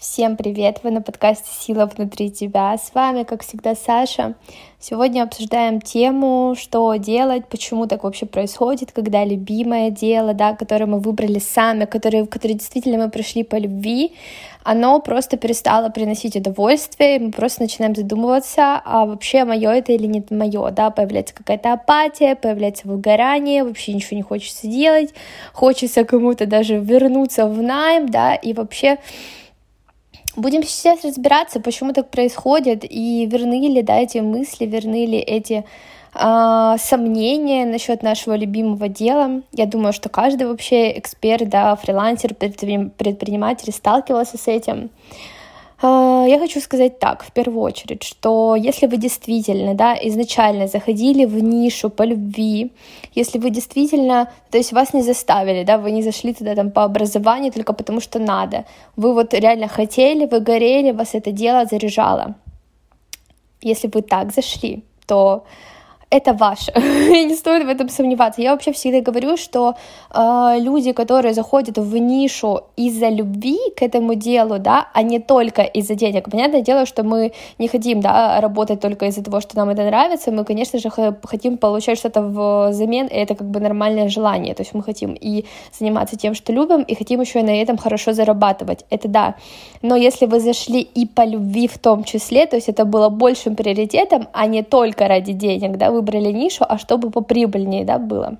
Всем 0.00 0.38
привет! 0.38 0.78
Вы 0.82 0.92
на 0.92 1.02
подкасте 1.02 1.50
«Сила 1.60 1.84
внутри 1.84 2.30
тебя». 2.30 2.74
С 2.78 2.94
вами, 2.94 3.24
как 3.24 3.42
всегда, 3.42 3.74
Саша. 3.74 4.34
Сегодня 4.78 5.22
обсуждаем 5.22 5.82
тему, 5.82 6.54
что 6.58 6.94
делать, 6.94 7.46
почему 7.48 7.86
так 7.86 8.04
вообще 8.04 8.24
происходит, 8.24 8.92
когда 8.92 9.26
любимое 9.26 9.90
дело, 9.90 10.32
да, 10.32 10.54
которое 10.54 10.86
мы 10.86 11.00
выбрали 11.00 11.38
сами, 11.38 11.84
которое, 11.84 12.24
которое 12.24 12.54
действительно 12.54 12.96
мы 12.96 13.10
пришли 13.10 13.42
по 13.44 13.56
любви, 13.56 14.14
оно 14.64 15.00
просто 15.00 15.36
перестало 15.36 15.90
приносить 15.90 16.34
удовольствие, 16.34 17.16
и 17.16 17.18
мы 17.18 17.30
просто 17.30 17.60
начинаем 17.60 17.94
задумываться, 17.94 18.80
а 18.82 19.04
вообще 19.04 19.44
мое 19.44 19.70
это 19.70 19.92
или 19.92 20.06
не 20.06 20.24
мое, 20.30 20.70
да, 20.70 20.88
появляется 20.88 21.34
какая-то 21.34 21.74
апатия, 21.74 22.36
появляется 22.36 22.88
выгорание, 22.88 23.64
вообще 23.64 23.92
ничего 23.92 24.16
не 24.16 24.22
хочется 24.22 24.66
делать, 24.66 25.12
хочется 25.52 26.04
кому-то 26.04 26.46
даже 26.46 26.78
вернуться 26.78 27.46
в 27.46 27.60
найм, 27.60 28.08
да, 28.08 28.34
и 28.34 28.54
вообще 28.54 28.96
Будем 30.36 30.62
сейчас 30.62 31.04
разбираться, 31.04 31.60
почему 31.60 31.92
так 31.92 32.10
происходит, 32.10 32.84
и 32.88 33.26
верны 33.26 33.68
ли 33.68 33.82
да, 33.82 33.98
эти 33.98 34.18
мысли, 34.18 34.64
верны 34.64 35.04
ли 35.04 35.18
эти 35.18 35.64
э, 36.14 36.76
сомнения 36.78 37.66
насчет 37.66 38.02
нашего 38.02 38.36
любимого 38.36 38.88
дела. 38.88 39.42
Я 39.52 39.66
думаю, 39.66 39.92
что 39.92 40.08
каждый 40.08 40.46
вообще 40.46 40.96
эксперт, 40.98 41.48
да, 41.48 41.74
фрилансер, 41.74 42.34
предприниматель 42.34 43.72
сталкивался 43.72 44.38
с 44.38 44.46
этим. 44.46 44.90
А, 45.82 46.26
я 46.28 46.38
хочу 46.38 46.60
сказать 46.60 46.98
так, 46.98 47.24
в 47.24 47.32
первую 47.32 47.62
очередь, 47.62 48.02
что 48.02 48.54
если 48.54 48.86
вы 48.86 48.98
действительно, 48.98 49.74
да, 49.74 49.96
изначально 50.02 50.66
заходили 50.66 51.24
в 51.24 51.42
нишу 51.42 51.88
по 51.88 52.02
любви, 52.02 52.72
если 53.14 53.38
вы 53.38 53.50
действительно, 53.50 54.30
то 54.50 54.58
есть 54.58 54.72
вас 54.72 54.92
не 54.94 55.02
заставили, 55.02 55.64
да, 55.64 55.78
вы 55.78 55.92
не 55.92 56.02
зашли 56.02 56.34
туда 56.34 56.54
там 56.54 56.70
по 56.70 56.84
образованию 56.84 57.52
только 57.52 57.72
потому, 57.72 58.00
что 58.00 58.18
надо, 58.18 58.64
вы 58.96 59.14
вот 59.14 59.32
реально 59.32 59.68
хотели, 59.68 60.26
вы 60.26 60.40
горели, 60.40 60.92
вас 60.92 61.14
это 61.14 61.32
дело 61.32 61.64
заряжало. 61.64 62.34
Если 63.62 63.90
вы 63.92 64.02
так 64.02 64.32
зашли, 64.32 64.84
то 65.06 65.44
это 66.10 66.32
ваше, 66.32 66.72
не 66.76 67.34
стоит 67.36 67.64
в 67.64 67.68
этом 67.68 67.88
сомневаться. 67.88 68.42
Я 68.42 68.50
вообще 68.50 68.72
всегда 68.72 69.00
говорю, 69.00 69.36
что 69.36 69.74
э, 70.10 70.56
люди, 70.58 70.92
которые 70.92 71.34
заходят 71.34 71.78
в 71.78 71.96
нишу 71.96 72.60
из-за 72.76 73.08
любви 73.08 73.58
к 73.76 73.82
этому 73.82 74.14
делу, 74.14 74.58
да, 74.58 74.88
а 74.92 75.02
не 75.02 75.20
только 75.20 75.62
из-за 75.62 75.94
денег. 75.94 76.28
Понятное 76.30 76.62
дело, 76.62 76.84
что 76.84 77.04
мы 77.04 77.32
не 77.58 77.68
хотим, 77.68 78.00
да, 78.00 78.40
работать 78.40 78.80
только 78.80 79.06
из-за 79.06 79.22
того, 79.22 79.40
что 79.40 79.56
нам 79.56 79.68
это 79.68 79.84
нравится, 79.84 80.32
мы, 80.32 80.44
конечно 80.44 80.78
же, 80.80 80.90
хотим 81.22 81.58
получать 81.58 81.98
что-то 81.98 82.22
взамен, 82.22 83.06
и 83.06 83.14
это 83.14 83.36
как 83.36 83.48
бы 83.48 83.60
нормальное 83.60 84.08
желание, 84.08 84.54
то 84.54 84.62
есть 84.62 84.74
мы 84.74 84.82
хотим 84.82 85.14
и 85.14 85.44
заниматься 85.78 86.16
тем, 86.16 86.34
что 86.34 86.52
любим, 86.52 86.82
и 86.82 86.94
хотим 86.96 87.20
еще 87.20 87.40
и 87.40 87.44
на 87.44 87.62
этом 87.62 87.76
хорошо 87.76 88.12
зарабатывать, 88.12 88.84
это 88.90 89.08
да. 89.08 89.34
Но 89.82 89.96
если 89.96 90.26
вы 90.26 90.40
зашли 90.40 90.80
и 90.80 91.06
по 91.06 91.24
любви 91.24 91.68
в 91.68 91.78
том 91.78 92.02
числе, 92.02 92.46
то 92.46 92.56
есть 92.56 92.68
это 92.68 92.84
было 92.84 93.08
большим 93.10 93.54
приоритетом, 93.54 94.26
а 94.32 94.46
не 94.46 94.62
только 94.62 95.06
ради 95.06 95.32
денег, 95.32 95.76
да, 95.76 95.90
вы 95.90 95.99
выбрали 96.00 96.32
нишу, 96.32 96.64
а 96.68 96.78
чтобы 96.78 97.10
поприбыльнее 97.10 97.84
да, 97.84 97.98
было. 97.98 98.38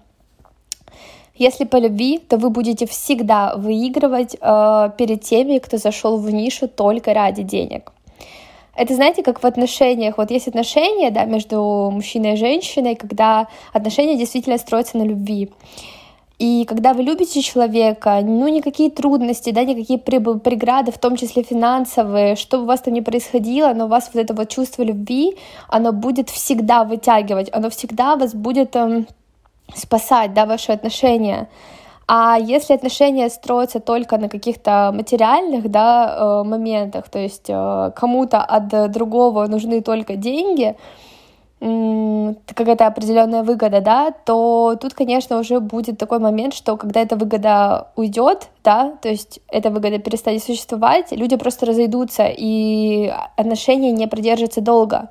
Если 1.34 1.64
по 1.64 1.77
любви, 1.77 2.19
то 2.19 2.36
вы 2.36 2.50
будете 2.50 2.86
всегда 2.86 3.55
выигрывать 3.56 4.36
э, 4.39 4.91
перед 4.98 5.22
теми, 5.22 5.58
кто 5.58 5.78
зашел 5.78 6.19
в 6.19 6.30
нишу 6.30 6.69
только 6.69 7.14
ради 7.14 7.42
денег. 7.42 7.92
Это, 8.77 8.94
знаете, 8.94 9.22
как 9.22 9.42
в 9.42 9.47
отношениях. 9.47 10.19
Вот 10.19 10.30
есть 10.30 10.48
отношения 10.48 11.11
да, 11.11 11.25
между 11.25 11.91
мужчиной 11.92 12.34
и 12.34 12.36
женщиной, 12.36 12.94
когда 12.94 13.48
отношения 13.72 14.17
действительно 14.17 14.58
строятся 14.58 14.98
на 14.98 15.02
любви. 15.02 15.50
И 16.41 16.64
когда 16.64 16.94
вы 16.94 17.02
любите 17.02 17.42
человека, 17.42 18.20
ну, 18.22 18.48
никакие 18.48 18.91
трудности, 18.91 19.50
да, 19.50 19.62
никакие 19.62 19.98
преграды, 19.98 20.91
в 20.91 20.98
том 20.98 21.16
числе 21.16 21.42
финансовые, 21.42 22.34
что 22.34 22.56
бы 22.56 22.62
у 22.62 22.66
вас 22.66 22.80
там 22.80 22.94
ни 22.94 23.00
происходило, 23.00 23.74
но 23.74 23.84
у 23.84 23.88
вас 23.88 24.10
вот 24.14 24.24
это 24.24 24.33
вот 24.33 24.48
чувство 24.48 24.83
любви, 24.83 25.36
оно 25.68 25.92
будет 25.92 26.30
всегда 26.30 26.84
вытягивать, 26.84 27.50
оно 27.52 27.68
всегда 27.68 28.16
вас 28.16 28.34
будет 28.34 28.74
эм, 28.74 29.06
спасать, 29.74 30.33
да, 30.33 30.46
ваши 30.46 30.73
отношения. 30.73 31.51
А 32.08 32.39
если 32.40 32.72
отношения 32.72 33.28
строятся 33.28 33.78
только 33.78 34.17
на 34.17 34.30
каких-то 34.30 34.92
материальных 34.95 35.70
да, 35.70 36.17
э, 36.42 36.48
моментах, 36.48 37.11
то 37.11 37.18
есть 37.18 37.51
э, 37.51 37.92
кому-то 37.95 38.39
от 38.39 38.90
другого 38.90 39.46
нужны 39.46 39.83
только 39.83 40.17
деньги, 40.17 40.74
какая-то 41.60 42.86
определенная 42.86 43.42
выгода, 43.42 43.80
да, 43.80 44.12
то 44.12 44.76
тут, 44.80 44.94
конечно, 44.94 45.38
уже 45.38 45.60
будет 45.60 45.98
такой 45.98 46.18
момент, 46.18 46.54
что 46.54 46.76
когда 46.76 47.00
эта 47.00 47.16
выгода 47.16 47.88
уйдет, 47.96 48.48
да, 48.64 48.94
то 49.02 49.08
есть 49.08 49.40
эта 49.48 49.70
выгода 49.70 49.98
перестанет 49.98 50.42
существовать, 50.42 51.12
люди 51.12 51.36
просто 51.36 51.66
разойдутся, 51.66 52.26
и 52.26 53.12
отношения 53.36 53.92
не 53.92 54.06
продержатся 54.06 54.60
долго. 54.62 55.10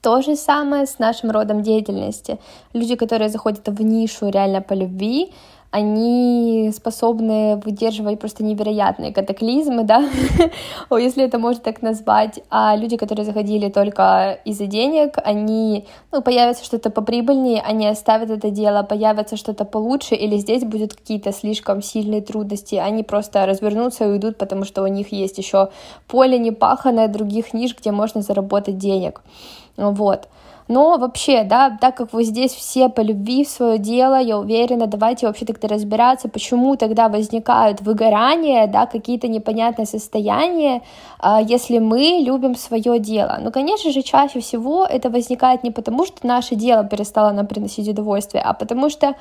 То 0.00 0.22
же 0.22 0.36
самое 0.36 0.86
с 0.86 0.98
нашим 0.98 1.30
родом 1.30 1.62
деятельности. 1.62 2.38
Люди, 2.72 2.94
которые 2.94 3.30
заходят 3.30 3.66
в 3.66 3.82
нишу 3.82 4.28
реально 4.28 4.60
по 4.60 4.74
любви, 4.74 5.32
они 5.70 6.70
способны 6.74 7.60
выдерживать 7.62 8.18
просто 8.18 8.42
невероятные 8.42 9.12
катаклизмы, 9.12 9.84
да, 9.84 10.08
если 10.90 11.24
это 11.24 11.38
можно 11.38 11.62
так 11.62 11.82
назвать, 11.82 12.40
а 12.48 12.74
люди, 12.74 12.96
которые 12.96 13.26
заходили 13.26 13.68
только 13.68 14.38
из-за 14.46 14.66
денег, 14.66 15.18
они, 15.22 15.86
ну, 16.10 16.22
появится 16.22 16.64
что-то 16.64 16.88
поприбыльнее, 16.88 17.60
они 17.60 17.86
оставят 17.86 18.30
это 18.30 18.50
дело, 18.50 18.82
появится 18.82 19.36
что-то 19.36 19.66
получше, 19.66 20.14
или 20.14 20.38
здесь 20.38 20.64
будут 20.64 20.94
какие-то 20.94 21.32
слишком 21.32 21.82
сильные 21.82 22.22
трудности, 22.22 22.76
они 22.76 23.02
просто 23.02 23.44
развернутся 23.44 24.04
и 24.04 24.08
уйдут, 24.08 24.38
потому 24.38 24.64
что 24.64 24.82
у 24.82 24.86
них 24.86 25.12
есть 25.12 25.36
еще 25.36 25.68
поле 26.06 26.38
непаханное 26.38 27.08
других 27.08 27.52
ниш, 27.52 27.76
где 27.78 27.92
можно 27.92 28.22
заработать 28.22 28.78
денег, 28.78 29.20
вот. 29.76 30.28
Но 30.68 30.98
вообще, 30.98 31.44
да, 31.44 31.76
так 31.80 31.96
как 31.96 32.12
вы 32.12 32.24
здесь 32.24 32.52
все 32.52 32.90
по 32.90 33.00
любви 33.00 33.44
в 33.44 33.48
свое 33.48 33.78
дело, 33.78 34.20
я 34.20 34.38
уверена, 34.38 34.86
давайте 34.86 35.26
вообще 35.26 35.46
тогда 35.46 35.66
разбираться, 35.68 36.28
почему 36.28 36.76
тогда 36.76 37.08
возникают 37.08 37.80
выгорания, 37.80 38.66
да, 38.66 38.84
какие-то 38.84 39.28
непонятные 39.28 39.86
состояния, 39.86 40.82
а, 41.18 41.40
если 41.40 41.78
мы 41.78 42.22
любим 42.22 42.54
свое 42.54 42.98
дело. 42.98 43.38
Ну, 43.40 43.50
конечно 43.50 43.90
же, 43.90 44.02
чаще 44.02 44.40
всего 44.40 44.84
это 44.84 45.08
возникает 45.08 45.64
не 45.64 45.70
потому, 45.70 46.04
что 46.04 46.26
наше 46.26 46.54
дело 46.54 46.84
перестало 46.84 47.32
нам 47.32 47.46
приносить 47.46 47.88
удовольствие, 47.88 48.42
а 48.42 48.52
потому 48.52 48.90
что 48.90 49.14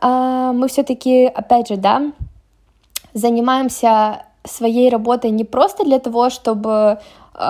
а, 0.00 0.52
мы 0.52 0.66
все-таки, 0.66 1.26
опять 1.26 1.68
же, 1.68 1.76
да, 1.76 2.02
занимаемся 3.14 4.22
своей 4.44 4.90
работой 4.90 5.30
не 5.30 5.44
просто 5.44 5.84
для 5.84 6.00
того, 6.00 6.28
чтобы 6.28 6.98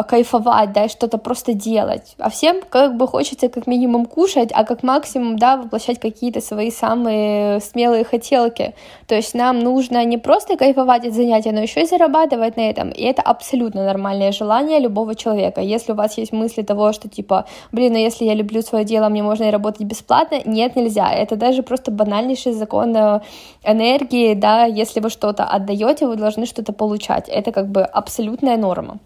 кайфовать, 0.09 0.73
да, 0.73 0.85
и 0.85 0.89
что-то 0.89 1.19
просто 1.19 1.55
делать. 1.55 2.15
А 2.19 2.31
всем 2.31 2.61
как 2.69 2.97
бы 2.97 3.07
хочется 3.07 3.49
как 3.49 3.67
минимум 3.67 4.07
кушать, 4.07 4.51
а 4.53 4.65
как 4.65 4.83
максимум, 4.83 5.39
да, 5.39 5.57
воплощать 5.57 6.01
какие-то 6.01 6.41
свои 6.41 6.71
самые 6.71 7.61
смелые 7.61 8.05
хотелки. 8.05 8.75
То 9.07 9.15
есть 9.15 9.35
нам 9.35 9.59
нужно 9.59 10.05
не 10.05 10.19
просто 10.19 10.57
кайфовать 10.57 11.07
от 11.07 11.15
занятия, 11.15 11.53
но 11.53 11.61
еще 11.61 11.83
и 11.83 11.87
зарабатывать 11.87 12.57
на 12.57 12.71
этом. 12.71 12.91
И 12.91 13.03
это 13.03 13.23
абсолютно 13.23 13.85
нормальное 13.85 14.33
желание 14.33 14.81
любого 14.81 15.15
человека. 15.15 15.61
Если 15.61 15.93
у 15.93 15.95
вас 15.95 16.19
есть 16.19 16.33
мысли 16.33 16.63
того, 16.63 16.93
что 16.93 17.09
типа, 17.09 17.45
блин, 17.73 17.93
ну 17.93 17.99
если 17.99 18.25
я 18.25 18.35
люблю 18.35 18.63
свое 18.63 18.85
дело, 18.85 19.09
мне 19.09 19.23
можно 19.23 19.45
и 19.45 19.51
работать 19.51 19.83
бесплатно, 19.83 20.41
нет, 20.45 20.77
нельзя. 20.77 21.13
Это 21.13 21.37
даже 21.37 21.63
просто 21.63 21.91
банальнейший 21.91 22.53
закон 22.53 22.97
э, 22.97 23.21
энергии, 23.65 24.35
да, 24.35 24.65
если 24.65 25.01
вы 25.01 25.11
что-то 25.11 25.45
отдаете, 25.45 26.07
вы 26.07 26.17
должны 26.17 26.47
что-то 26.47 26.73
получать. 26.73 27.29
Это 27.29 27.53
как 27.53 27.69
бы 27.69 27.83
абсолютная 27.83 28.57
норма. 28.57 28.99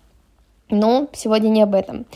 Но 0.71 1.07
сегодня 1.13 1.49
не 1.49 1.63
об 1.63 1.75
этом. 1.75 2.07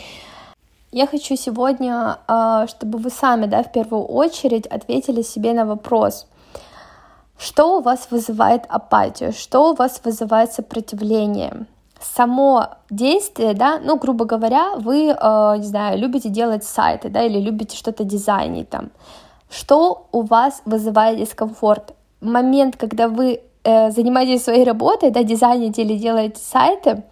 Я 0.93 1.07
хочу 1.07 1.37
сегодня, 1.37 2.19
а, 2.27 2.67
чтобы 2.67 2.99
вы 2.99 3.11
сами, 3.11 3.47
да, 3.47 3.63
в 3.63 3.71
первую 3.71 4.03
очередь 4.03 4.67
ответили 4.67 5.23
себе 5.23 5.53
на 5.53 5.65
вопрос, 5.65 6.27
что 7.39 7.79
у 7.79 7.81
вас 7.81 8.09
вызывает 8.11 8.65
апатию, 8.69 9.33
что 9.33 9.71
у 9.71 9.75
вас 9.75 10.01
вызывает 10.05 10.53
сопротивление. 10.53 11.67
Само 12.01 12.71
действие, 12.91 13.55
да, 13.55 13.79
ну, 13.79 13.99
грубо 13.99 14.25
говоря, 14.25 14.75
вы, 14.77 15.15
а, 15.17 15.57
не 15.59 15.67
знаю, 15.67 15.99
любите 15.99 16.29
делать 16.29 16.65
сайты, 16.65 17.09
да, 17.09 17.23
или 17.23 17.39
любите 17.39 17.77
что-то 17.77 18.03
дизайнить 18.03 18.69
там. 18.69 18.91
Что 19.49 20.07
у 20.11 20.23
вас 20.23 20.63
вызывает 20.65 21.19
дискомфорт? 21.19 21.95
Момент, 22.21 22.77
когда 22.77 23.09
вы 23.09 23.41
э, 23.65 23.91
занимаетесь 23.91 24.45
своей 24.45 24.65
работой, 24.65 25.11
да, 25.11 25.23
дизайните 25.23 25.83
или 25.83 25.97
делаете 25.99 26.41
сайты, 26.41 27.03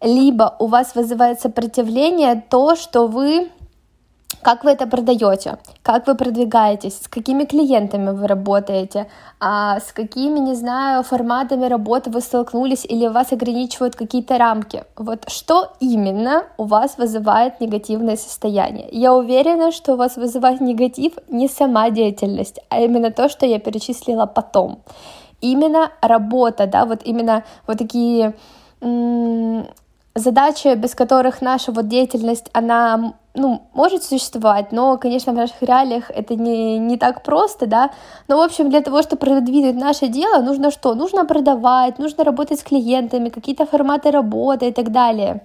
либо 0.00 0.56
у 0.58 0.66
вас 0.66 0.94
вызывает 0.94 1.40
сопротивление 1.40 2.42
то, 2.48 2.76
что 2.76 3.06
вы 3.06 3.50
как 4.42 4.64
вы 4.64 4.70
это 4.70 4.86
продаете, 4.86 5.58
как 5.82 6.06
вы 6.06 6.14
продвигаетесь, 6.14 7.00
с 7.02 7.08
какими 7.08 7.44
клиентами 7.44 8.10
вы 8.10 8.26
работаете, 8.26 9.08
а 9.40 9.80
с 9.80 9.92
какими, 9.92 10.38
не 10.38 10.54
знаю, 10.54 11.02
форматами 11.02 11.66
работы 11.66 12.10
вы 12.10 12.20
столкнулись 12.20 12.84
или 12.84 13.08
вас 13.08 13.32
ограничивают 13.32 13.96
какие-то 13.96 14.38
рамки. 14.38 14.84
Вот 14.96 15.28
что 15.28 15.72
именно 15.80 16.44
у 16.58 16.64
вас 16.64 16.98
вызывает 16.98 17.60
негативное 17.60 18.16
состояние? 18.16 18.88
Я 18.92 19.14
уверена, 19.14 19.72
что 19.72 19.94
у 19.94 19.96
вас 19.96 20.16
вызывает 20.16 20.60
негатив 20.60 21.14
не 21.28 21.48
сама 21.48 21.90
деятельность, 21.90 22.60
а 22.68 22.80
именно 22.80 23.10
то, 23.10 23.28
что 23.28 23.46
я 23.46 23.58
перечислила 23.58 24.26
потом. 24.26 24.78
Именно 25.40 25.90
работа, 26.00 26.66
да, 26.66 26.84
вот 26.84 27.00
именно 27.04 27.42
вот 27.66 27.78
такие 27.78 28.34
задачи, 30.16 30.74
без 30.74 30.94
которых 30.94 31.42
наша 31.42 31.72
вот 31.72 31.88
деятельность, 31.88 32.50
она 32.52 33.14
ну, 33.34 33.62
может 33.74 34.02
существовать, 34.02 34.72
но, 34.72 34.96
конечно, 34.96 35.32
в 35.32 35.36
наших 35.36 35.62
реалиях 35.62 36.10
это 36.10 36.34
не, 36.34 36.78
не 36.78 36.96
так 36.96 37.22
просто, 37.22 37.66
да, 37.66 37.90
но, 38.28 38.38
в 38.38 38.40
общем, 38.40 38.70
для 38.70 38.80
того, 38.80 39.02
чтобы 39.02 39.20
продвинуть 39.20 39.76
наше 39.76 40.08
дело, 40.08 40.42
нужно 40.42 40.70
что? 40.70 40.94
Нужно 40.94 41.26
продавать, 41.26 41.98
нужно 41.98 42.24
работать 42.24 42.60
с 42.60 42.62
клиентами, 42.62 43.28
какие-то 43.28 43.66
форматы 43.66 44.10
работы 44.10 44.68
и 44.68 44.72
так 44.72 44.90
далее. 44.90 45.42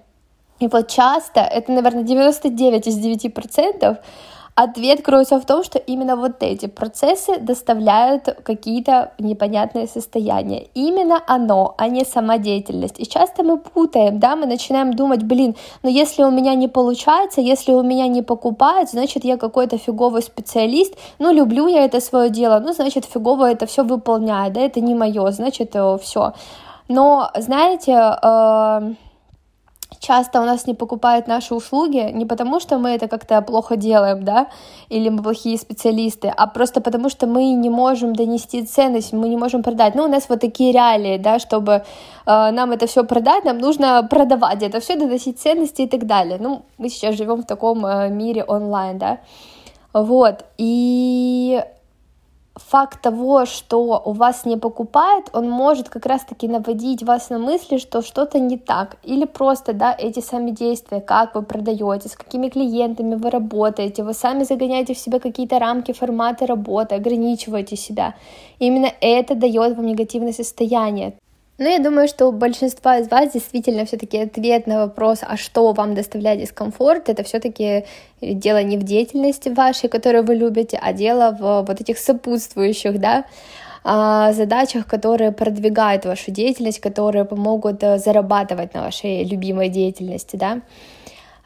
И 0.59 0.67
вот 0.67 0.87
часто, 0.87 1.41
это, 1.41 1.71
наверное, 1.71 2.03
99 2.03 2.87
из 2.87 2.95
9 2.97 3.33
процентов, 3.33 3.97
Ответ 4.55 5.01
кроется 5.01 5.39
в 5.39 5.45
том, 5.45 5.63
что 5.63 5.79
именно 5.79 6.15
вот 6.15 6.43
эти 6.43 6.67
процессы 6.67 7.37
доставляют 7.39 8.23
какие-то 8.43 9.13
непонятные 9.17 9.87
состояния. 9.87 10.67
Именно 10.73 11.21
оно, 11.25 11.73
а 11.77 11.87
не 11.87 12.03
сама. 12.03 12.35
И 12.35 13.05
часто 13.05 13.43
мы 13.43 13.57
путаем, 13.57 14.19
да, 14.19 14.35
мы 14.35 14.45
начинаем 14.45 14.93
думать, 14.93 15.23
блин, 15.23 15.55
ну 15.83 15.89
если 15.89 16.23
у 16.23 16.31
меня 16.31 16.55
не 16.55 16.67
получается, 16.67 17.41
если 17.41 17.73
у 17.73 17.83
меня 17.83 18.07
не 18.07 18.21
покупают, 18.21 18.89
значит 18.89 19.23
я 19.23 19.37
какой-то 19.37 19.77
фиговый 19.77 20.21
специалист, 20.21 20.95
ну 21.19 21.31
люблю 21.31 21.67
я 21.67 21.85
это 21.85 21.99
свое 22.01 22.29
дело, 22.29 22.59
ну 22.59 22.73
значит 22.73 23.05
фигово 23.05 23.51
это 23.51 23.65
все 23.65 23.83
выполняю, 23.83 24.51
да, 24.51 24.61
это 24.61 24.81
не 24.81 24.95
мое, 24.95 25.31
значит 25.31 25.75
э, 25.75 25.97
все. 26.01 26.33
Но, 26.87 27.31
знаете, 27.35 27.93
э, 27.93 28.93
часто 30.01 30.41
у 30.41 30.45
нас 30.45 30.67
не 30.67 30.73
покупают 30.73 31.27
наши 31.27 31.55
услуги 31.55 32.11
не 32.13 32.25
потому, 32.25 32.59
что 32.59 32.77
мы 32.79 32.89
это 32.89 33.07
как-то 33.07 33.41
плохо 33.41 33.75
делаем, 33.75 34.23
да, 34.23 34.47
или 34.89 35.09
мы 35.09 35.23
плохие 35.23 35.57
специалисты, 35.57 36.33
а 36.35 36.47
просто 36.47 36.81
потому, 36.81 37.09
что 37.09 37.27
мы 37.27 37.53
не 37.53 37.69
можем 37.69 38.15
донести 38.15 38.63
ценность, 38.63 39.13
мы 39.13 39.29
не 39.29 39.37
можем 39.37 39.63
продать. 39.63 39.95
Ну, 39.95 40.03
у 40.03 40.07
нас 40.07 40.29
вот 40.29 40.41
такие 40.41 40.71
реалии, 40.73 41.17
да, 41.17 41.39
чтобы 41.39 41.71
э, 41.71 41.81
нам 42.25 42.71
это 42.71 42.87
все 42.87 43.03
продать, 43.03 43.45
нам 43.45 43.59
нужно 43.59 44.07
продавать 44.09 44.63
это 44.63 44.79
все, 44.79 44.95
доносить 44.95 45.39
ценности 45.39 45.83
и 45.83 45.87
так 45.87 46.05
далее. 46.05 46.37
Ну, 46.41 46.63
мы 46.79 46.89
сейчас 46.89 47.15
живем 47.15 47.43
в 47.43 47.45
таком 47.45 47.85
э, 47.85 48.09
мире 48.09 48.43
онлайн, 48.43 48.97
да. 48.97 49.19
Вот, 49.93 50.45
и 50.57 51.61
факт 52.67 53.01
того, 53.01 53.45
что 53.45 54.01
у 54.05 54.13
вас 54.13 54.45
не 54.45 54.57
покупают, 54.57 55.29
он 55.33 55.49
может 55.49 55.89
как 55.89 56.05
раз-таки 56.05 56.47
наводить 56.47 57.03
вас 57.03 57.29
на 57.29 57.39
мысли, 57.39 57.77
что 57.77 58.01
что-то 58.01 58.39
не 58.39 58.57
так. 58.57 58.97
Или 59.03 59.25
просто, 59.25 59.73
да, 59.73 59.95
эти 59.97 60.19
сами 60.19 60.51
действия, 60.51 61.01
как 61.01 61.35
вы 61.35 61.43
продаете, 61.43 62.09
с 62.09 62.15
какими 62.15 62.49
клиентами 62.49 63.15
вы 63.15 63.29
работаете, 63.29 64.03
вы 64.03 64.13
сами 64.13 64.43
загоняете 64.43 64.93
в 64.93 64.97
себя 64.97 65.19
какие-то 65.19 65.59
рамки, 65.59 65.91
форматы 65.91 66.45
работы, 66.45 66.95
ограничиваете 66.95 67.75
себя. 67.75 68.15
И 68.59 68.67
именно 68.67 68.91
это 69.01 69.35
дает 69.35 69.75
вам 69.75 69.85
негативное 69.85 70.33
состояние. 70.33 71.13
Но 71.61 71.69
я 71.69 71.77
думаю, 71.77 72.07
что 72.07 72.27
у 72.27 72.31
большинства 72.31 72.97
из 72.97 73.07
вас 73.07 73.33
действительно 73.33 73.85
все-таки 73.85 74.17
ответ 74.17 74.65
на 74.65 74.79
вопрос, 74.79 75.19
а 75.21 75.37
что 75.37 75.73
вам 75.73 75.93
доставляет 75.93 76.39
дискомфорт, 76.39 77.07
это 77.07 77.23
все-таки 77.23 77.85
дело 78.19 78.63
не 78.63 78.77
в 78.77 78.83
деятельности 78.83 79.49
вашей, 79.49 79.87
которую 79.87 80.23
вы 80.23 80.33
любите, 80.33 80.79
а 80.81 80.91
дело 80.91 81.37
в 81.39 81.61
вот 81.67 81.79
этих 81.79 81.99
сопутствующих, 81.99 82.99
да, 82.99 83.25
а, 83.83 84.33
задачах, 84.33 84.87
которые 84.87 85.31
продвигают 85.31 86.05
вашу 86.05 86.31
деятельность, 86.31 86.79
которые 86.79 87.25
помогут 87.25 87.83
э, 87.83 87.99
зарабатывать 87.99 88.73
на 88.73 88.81
вашей 88.81 89.23
любимой 89.23 89.69
деятельности, 89.69 90.37
да. 90.37 90.61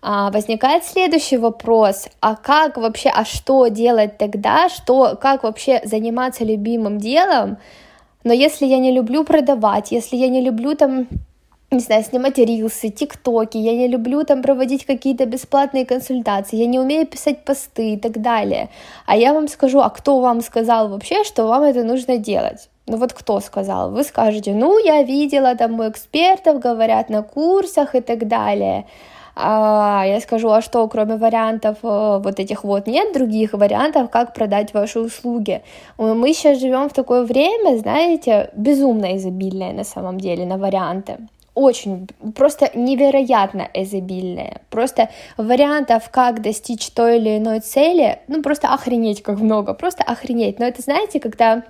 А, 0.02 0.32
возникает 0.32 0.86
следующий 0.86 1.38
вопрос, 1.38 2.08
а 2.22 2.38
как 2.38 2.78
вообще, 2.78 3.10
а 3.10 3.26
что 3.26 3.68
делать 3.68 4.18
тогда, 4.18 4.70
что, 4.70 5.18
как 5.20 5.44
вообще 5.44 5.82
заниматься 5.84 6.46
любимым 6.46 7.00
делом, 7.00 7.58
но 8.26 8.34
если 8.34 8.66
я 8.66 8.80
не 8.80 8.92
люблю 8.92 9.24
продавать, 9.24 9.92
если 9.92 10.18
я 10.18 10.28
не 10.28 10.42
люблю 10.42 10.76
там 10.76 11.08
не 11.72 11.80
знаю, 11.80 12.04
снимать 12.04 12.38
рилсы, 12.38 12.90
тиктоки, 12.90 13.58
я 13.58 13.74
не 13.74 13.88
люблю 13.88 14.24
там 14.24 14.42
проводить 14.42 14.86
какие-то 14.86 15.26
бесплатные 15.26 15.86
консультации, 15.86 16.58
я 16.58 16.68
не 16.68 16.80
умею 16.80 17.06
писать 17.06 17.44
посты 17.44 17.94
и 17.94 17.98
так 17.98 18.22
далее. 18.22 18.70
А 19.06 19.18
я 19.18 19.34
вам 19.34 19.48
скажу, 19.48 19.80
а 19.80 19.90
кто 19.90 20.20
вам 20.20 20.42
сказал 20.42 20.90
вообще, 20.90 21.24
что 21.24 21.48
вам 21.48 21.64
это 21.64 21.84
нужно 21.84 22.18
делать? 22.18 22.70
Ну 22.88 22.98
вот 22.98 23.14
кто 23.14 23.40
сказал? 23.40 23.92
Вы 23.92 24.04
скажете, 24.04 24.54
ну 24.54 24.78
я 24.78 25.04
видела 25.04 25.56
там 25.56 25.80
у 25.80 25.90
экспертов, 25.90 26.60
говорят 26.60 27.10
на 27.10 27.24
курсах 27.24 27.96
и 27.96 28.02
так 28.02 28.28
далее. 28.28 28.86
А 29.36 30.06
я 30.08 30.22
скажу, 30.22 30.50
а 30.50 30.62
что, 30.62 30.88
кроме 30.88 31.18
вариантов 31.18 31.78
э, 31.84 32.22
вот 32.24 32.40
этих 32.40 32.64
вот, 32.64 32.88
нет 32.88 33.14
других 33.14 33.54
вариантов, 33.54 34.10
как 34.10 34.34
продать 34.34 34.74
ваши 34.74 35.00
услуги? 35.00 35.62
Мы 35.98 36.34
сейчас 36.34 36.60
живем 36.60 36.90
в 36.90 36.94
такое 36.94 37.24
время, 37.24 37.78
знаете, 37.78 38.50
безумно 38.56 39.18
изобильное 39.18 39.74
на 39.74 39.84
самом 39.84 40.20
деле 40.20 40.46
на 40.46 40.58
варианты 40.58 41.18
очень, 41.56 42.08
просто 42.36 42.70
невероятно 42.76 43.68
изобильное. 43.74 44.62
Просто 44.70 45.10
вариантов, 45.38 46.10
как 46.12 46.42
достичь 46.42 46.92
той 46.92 47.18
или 47.18 47.38
иной 47.38 47.62
цели, 47.62 48.20
ну, 48.28 48.44
просто 48.44 48.68
охренеть 48.68 49.24
как 49.24 49.40
много, 49.40 49.74
просто 49.74 50.04
охренеть. 50.04 50.60
Но 50.60 50.66
это, 50.66 50.82
знаете, 50.82 51.20
когда 51.22 51.64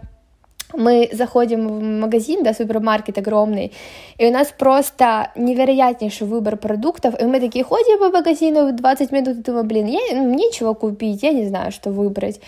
мы 0.77 1.09
заходим 1.11 1.67
в 1.67 1.81
магазин, 1.81 2.43
да, 2.43 2.53
супермаркет 2.53 3.17
огромный, 3.17 3.71
и 4.17 4.27
у 4.27 4.31
нас 4.31 4.53
просто 4.57 5.31
невероятнейший 5.35 6.27
выбор 6.27 6.57
продуктов, 6.57 7.19
и 7.19 7.25
мы 7.25 7.39
такие 7.39 7.63
ходим 7.63 7.99
по 7.99 8.09
магазину 8.09 8.71
20 8.71 9.11
минут 9.11 9.37
и 9.37 9.41
думаем, 9.41 9.67
блин, 9.67 9.87
я, 9.87 9.99
ну, 10.11 10.33
нечего 10.33 10.73
купить, 10.73 11.23
я 11.23 11.31
не 11.31 11.47
знаю, 11.47 11.71
что 11.71 11.91
выбрать. 11.91 12.39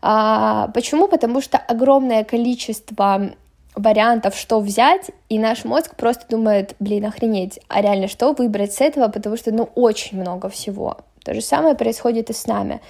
А, 0.00 0.68
почему? 0.74 1.08
Потому 1.08 1.40
что 1.40 1.58
огромное 1.58 2.24
количество 2.24 3.30
вариантов, 3.74 4.36
что 4.36 4.60
взять, 4.60 5.10
и 5.28 5.38
наш 5.38 5.64
мозг 5.64 5.96
просто 5.96 6.26
думает, 6.28 6.74
блин, 6.78 7.06
охренеть, 7.06 7.60
а 7.68 7.80
реально 7.80 8.08
что 8.08 8.32
выбрать 8.32 8.72
с 8.74 8.80
этого, 8.80 9.08
потому 9.08 9.36
что, 9.36 9.52
ну, 9.52 9.68
очень 9.74 10.20
много 10.20 10.48
всего. 10.48 10.98
То 11.24 11.34
же 11.34 11.40
самое 11.40 11.74
происходит 11.74 12.30
и 12.30 12.32
с 12.32 12.46
нами. 12.46 12.80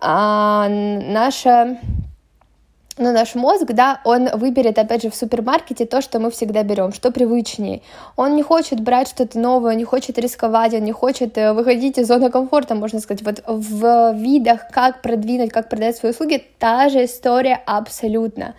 А, 0.00 0.68
наша 0.68 1.78
но 3.00 3.12
наш 3.12 3.34
мозг, 3.34 3.66
да, 3.72 4.00
он 4.04 4.28
выберет, 4.34 4.78
опять 4.78 5.02
же, 5.02 5.10
в 5.10 5.14
супермаркете 5.14 5.86
то, 5.86 6.00
что 6.02 6.20
мы 6.20 6.30
всегда 6.30 6.62
берем, 6.62 6.92
что 6.92 7.10
привычнее. 7.10 7.80
Он 8.16 8.36
не 8.36 8.42
хочет 8.42 8.80
брать 8.80 9.08
что-то 9.08 9.38
новое, 9.38 9.72
он 9.72 9.78
не 9.78 9.84
хочет 9.84 10.18
рисковать, 10.18 10.74
он 10.74 10.84
не 10.84 10.92
хочет 10.92 11.36
э, 11.38 11.52
выходить 11.52 11.98
из 11.98 12.06
зоны 12.06 12.30
комфорта, 12.30 12.74
можно 12.74 13.00
сказать. 13.00 13.22
Вот 13.24 13.42
в 13.46 14.14
видах, 14.14 14.68
как 14.70 15.02
продвинуть, 15.02 15.50
как 15.50 15.68
продать 15.68 15.96
свои 15.96 16.12
услуги, 16.12 16.44
та 16.58 16.88
же 16.88 17.04
история 17.04 17.60
абсолютно 17.66 18.54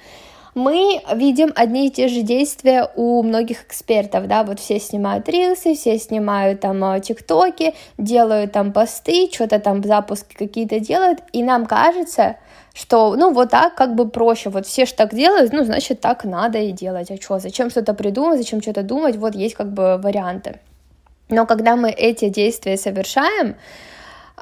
мы 0.53 1.01
видим 1.13 1.53
одни 1.55 1.87
и 1.87 1.91
те 1.91 2.07
же 2.07 2.21
действия 2.21 2.89
у 2.95 3.23
многих 3.23 3.63
экспертов, 3.65 4.27
да, 4.27 4.43
вот 4.43 4.59
все 4.59 4.79
снимают 4.79 5.29
рилсы, 5.29 5.75
все 5.75 5.97
снимают 5.97 6.61
там 6.61 6.83
э, 6.83 6.99
тиктоки, 6.99 7.73
делают 7.97 8.51
там 8.51 8.73
посты, 8.73 9.29
что-то 9.31 9.59
там 9.59 9.83
запуски 9.83 10.35
какие-то 10.35 10.79
делают, 10.79 11.19
и 11.31 11.41
нам 11.43 11.65
кажется, 11.65 12.37
что, 12.73 13.15
ну, 13.15 13.31
вот 13.33 13.51
так 13.51 13.75
как 13.75 13.95
бы 13.95 14.09
проще, 14.09 14.49
вот 14.49 14.65
все 14.65 14.85
же 14.85 14.93
так 14.93 15.13
делают, 15.13 15.53
ну, 15.53 15.63
значит, 15.63 16.01
так 16.01 16.25
надо 16.25 16.59
и 16.59 16.71
делать, 16.71 17.11
а 17.11 17.21
что, 17.21 17.39
зачем 17.39 17.69
что-то 17.69 17.93
придумать, 17.93 18.37
зачем 18.37 18.61
что-то 18.61 18.83
думать, 18.83 19.15
вот 19.15 19.35
есть 19.35 19.55
как 19.55 19.71
бы 19.71 19.97
варианты. 19.97 20.59
Но 21.29 21.45
когда 21.45 21.77
мы 21.77 21.89
эти 21.89 22.27
действия 22.27 22.75
совершаем, 22.75 23.55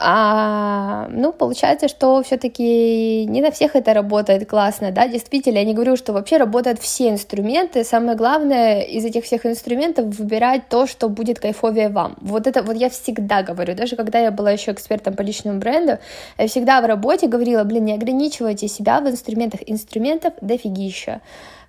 а, 0.02 1.08
ну, 1.12 1.34
получается, 1.34 1.90
что 1.90 2.24
все-таки 2.24 3.26
не 3.26 3.42
на 3.42 3.52
всех 3.52 3.76
это 3.76 3.94
работает 3.94 4.50
классно, 4.50 4.92
да, 4.92 5.10
действительно, 5.10 5.58
я 5.58 5.66
не 5.66 5.74
говорю, 5.74 5.98
что 5.98 6.14
вообще 6.14 6.38
работают 6.38 6.80
все 6.80 7.10
инструменты, 7.10 7.84
самое 7.84 8.16
главное 8.16 8.82
из 8.82 9.04
этих 9.04 9.26
всех 9.26 9.46
инструментов 9.46 10.06
выбирать 10.06 10.70
то, 10.70 10.88
что 10.88 11.10
будет 11.10 11.40
кайфовее 11.40 11.90
вам. 11.90 12.16
Вот 12.22 12.48
это 12.48 12.64
вот 12.64 12.78
я 12.78 12.90
всегда 12.90 13.44
говорю, 13.44 13.76
даже 13.76 13.98
когда 13.98 14.20
я 14.20 14.32
была 14.32 14.52
еще 14.52 14.72
экспертом 14.72 15.16
по 15.16 15.22
личному 15.22 15.60
бренду, 15.60 15.98
я 16.38 16.48
всегда 16.48 16.80
в 16.80 16.86
работе 16.86 17.28
говорила, 17.28 17.66
блин, 17.66 17.84
не 17.86 17.94
ограничивайте 17.94 18.70
себя 18.70 19.02
в 19.02 19.10
инструментах, 19.10 19.60
инструментов 19.68 20.34
дофигища. 20.40 21.20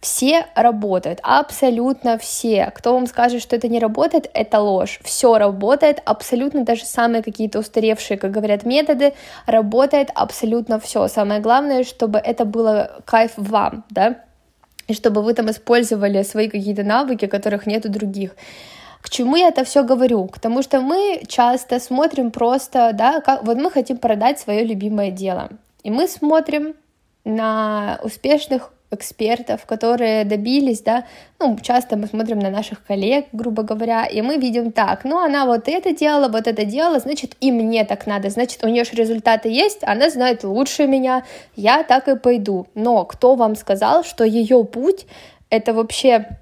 Все 0.00 0.46
работают, 0.54 1.20
абсолютно 1.22 2.16
все. 2.16 2.72
Кто 2.74 2.94
вам 2.94 3.06
скажет, 3.06 3.42
что 3.42 3.56
это 3.56 3.68
не 3.68 3.78
работает, 3.78 4.30
это 4.32 4.58
ложь. 4.58 4.98
Все 5.04 5.36
работает, 5.36 6.00
абсолютно 6.06 6.64
даже 6.64 6.86
самые 6.86 7.22
какие-то 7.22 7.58
устаревшие, 7.58 8.16
как 8.16 8.30
говорят, 8.30 8.64
методы, 8.64 9.12
работает 9.44 10.08
абсолютно 10.14 10.80
все. 10.80 11.06
Самое 11.08 11.40
главное, 11.40 11.84
чтобы 11.84 12.18
это 12.18 12.46
было 12.46 13.02
кайф 13.04 13.32
вам, 13.36 13.84
да, 13.90 14.20
и 14.88 14.94
чтобы 14.94 15.22
вы 15.22 15.34
там 15.34 15.50
использовали 15.50 16.22
свои 16.22 16.48
какие-то 16.48 16.82
навыки, 16.82 17.26
которых 17.26 17.66
нет 17.66 17.84
у 17.84 17.90
других. 17.90 18.34
К 19.02 19.10
чему 19.10 19.36
я 19.36 19.48
это 19.48 19.64
все 19.64 19.82
говорю? 19.84 20.26
К 20.28 20.38
тому, 20.38 20.62
что 20.62 20.80
мы 20.80 21.22
часто 21.28 21.78
смотрим 21.78 22.30
просто, 22.30 22.92
да, 22.94 23.20
как 23.20 23.44
вот 23.44 23.58
мы 23.58 23.70
хотим 23.70 23.98
продать 23.98 24.40
свое 24.40 24.64
любимое 24.64 25.10
дело. 25.10 25.50
И 25.82 25.90
мы 25.90 26.08
смотрим 26.08 26.74
на 27.24 28.00
успешных 28.02 28.72
экспертов, 28.90 29.66
которые 29.66 30.24
добились, 30.24 30.82
да, 30.82 31.04
ну, 31.38 31.56
часто 31.62 31.96
мы 31.96 32.06
смотрим 32.06 32.38
на 32.38 32.50
наших 32.50 32.84
коллег, 32.84 33.26
грубо 33.32 33.62
говоря, 33.62 34.04
и 34.04 34.20
мы 34.20 34.36
видим 34.36 34.72
так, 34.72 35.04
ну, 35.04 35.18
она 35.18 35.46
вот 35.46 35.68
это 35.68 35.92
делала, 35.94 36.28
вот 36.28 36.46
это 36.46 36.64
делала, 36.64 36.98
значит, 36.98 37.36
и 37.40 37.52
мне 37.52 37.84
так 37.84 38.06
надо, 38.06 38.30
значит, 38.30 38.64
у 38.64 38.68
нее 38.68 38.84
же 38.84 38.92
результаты 38.92 39.48
есть, 39.48 39.80
она 39.82 40.10
знает 40.10 40.44
лучше 40.44 40.86
меня, 40.86 41.24
я 41.56 41.84
так 41.84 42.08
и 42.08 42.16
пойду. 42.16 42.66
Но 42.74 43.04
кто 43.04 43.36
вам 43.36 43.54
сказал, 43.54 44.02
что 44.04 44.24
ее 44.24 44.64
путь 44.64 45.06
это 45.50 45.72
вообще 45.72 46.38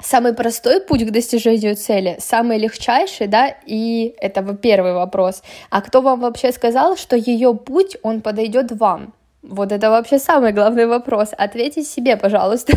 самый 0.00 0.34
простой 0.34 0.80
путь 0.80 1.06
к 1.06 1.10
достижению 1.10 1.76
цели, 1.76 2.16
самый 2.18 2.58
легчайший, 2.58 3.28
да, 3.28 3.54
и 3.66 4.14
это 4.18 4.42
первый 4.54 4.92
вопрос. 4.92 5.42
А 5.70 5.80
кто 5.80 6.00
вам 6.00 6.20
вообще 6.20 6.52
сказал, 6.52 6.96
что 6.96 7.16
ее 7.16 7.54
путь, 7.54 7.96
он 8.02 8.20
подойдет 8.20 8.72
вам? 8.72 9.14
Вот 9.42 9.72
это 9.72 9.90
вообще 9.90 10.18
самый 10.18 10.52
главный 10.52 10.86
вопрос. 10.86 11.30
Ответьте 11.36 11.82
себе, 11.82 12.16
пожалуйста. 12.16 12.74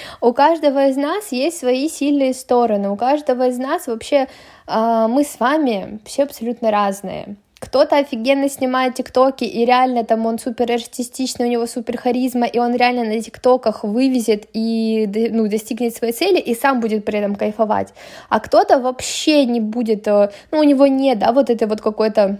у 0.20 0.32
каждого 0.32 0.86
из 0.86 0.96
нас 0.96 1.32
есть 1.32 1.58
свои 1.58 1.88
сильные 1.88 2.34
стороны. 2.34 2.88
У 2.88 2.96
каждого 2.96 3.48
из 3.48 3.58
нас 3.58 3.88
вообще 3.88 4.28
э, 4.68 5.06
мы 5.08 5.24
с 5.24 5.40
вами 5.40 5.98
все 6.04 6.22
абсолютно 6.22 6.70
разные. 6.70 7.36
Кто-то 7.58 7.96
офигенно 7.96 8.48
снимает 8.48 8.94
тиктоки, 8.94 9.44
и 9.44 9.64
реально 9.64 10.04
там 10.04 10.26
он 10.26 10.38
супер 10.38 10.70
артистичный, 10.70 11.46
у 11.46 11.50
него 11.50 11.66
супер 11.66 11.96
харизма, 11.96 12.46
и 12.46 12.58
он 12.58 12.76
реально 12.76 13.04
на 13.04 13.20
тиктоках 13.20 13.82
вывезет 13.82 14.46
и 14.52 15.30
ну, 15.32 15.48
достигнет 15.48 15.96
своей 15.96 16.12
цели, 16.12 16.38
и 16.38 16.54
сам 16.54 16.80
будет 16.80 17.04
при 17.04 17.18
этом 17.18 17.34
кайфовать. 17.34 17.92
А 18.28 18.38
кто-то 18.38 18.78
вообще 18.78 19.46
не 19.46 19.60
будет, 19.60 20.06
э, 20.06 20.30
ну, 20.52 20.58
у 20.60 20.62
него 20.62 20.86
нет, 20.86 21.18
да, 21.18 21.32
вот 21.32 21.50
этой 21.50 21.66
вот 21.66 21.80
какой-то 21.80 22.38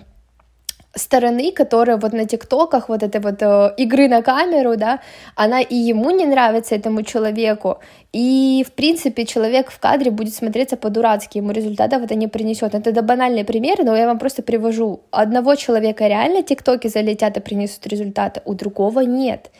стороны, 0.96 1.52
которая 1.52 1.96
вот 1.96 2.12
на 2.12 2.24
тиктоках, 2.24 2.88
вот 2.88 3.02
этой 3.02 3.20
вот 3.20 3.42
э, 3.42 3.74
игры 3.76 4.08
на 4.08 4.22
камеру, 4.22 4.76
да, 4.76 5.00
она 5.36 5.60
и 5.60 5.74
ему 5.74 6.10
не 6.10 6.26
нравится, 6.26 6.74
этому 6.74 7.02
человеку, 7.02 7.78
и, 8.12 8.64
в 8.66 8.72
принципе, 8.72 9.26
человек 9.26 9.70
в 9.70 9.78
кадре 9.78 10.10
будет 10.10 10.34
смотреться 10.34 10.76
по-дурацки, 10.76 11.38
ему 11.38 11.50
результатов 11.50 12.02
это 12.02 12.14
не 12.14 12.28
принесет. 12.28 12.74
Это 12.74 13.02
банальный 13.02 13.44
пример, 13.44 13.84
но 13.84 13.96
я 13.96 14.06
вам 14.06 14.18
просто 14.18 14.42
привожу. 14.42 15.00
Одного 15.10 15.56
человека 15.56 16.06
реально 16.06 16.42
тиктоки 16.42 16.88
залетят 16.88 17.36
и 17.36 17.40
принесут 17.40 17.86
результаты, 17.86 18.40
у 18.44 18.54
другого 18.54 19.00
нет. 19.00 19.50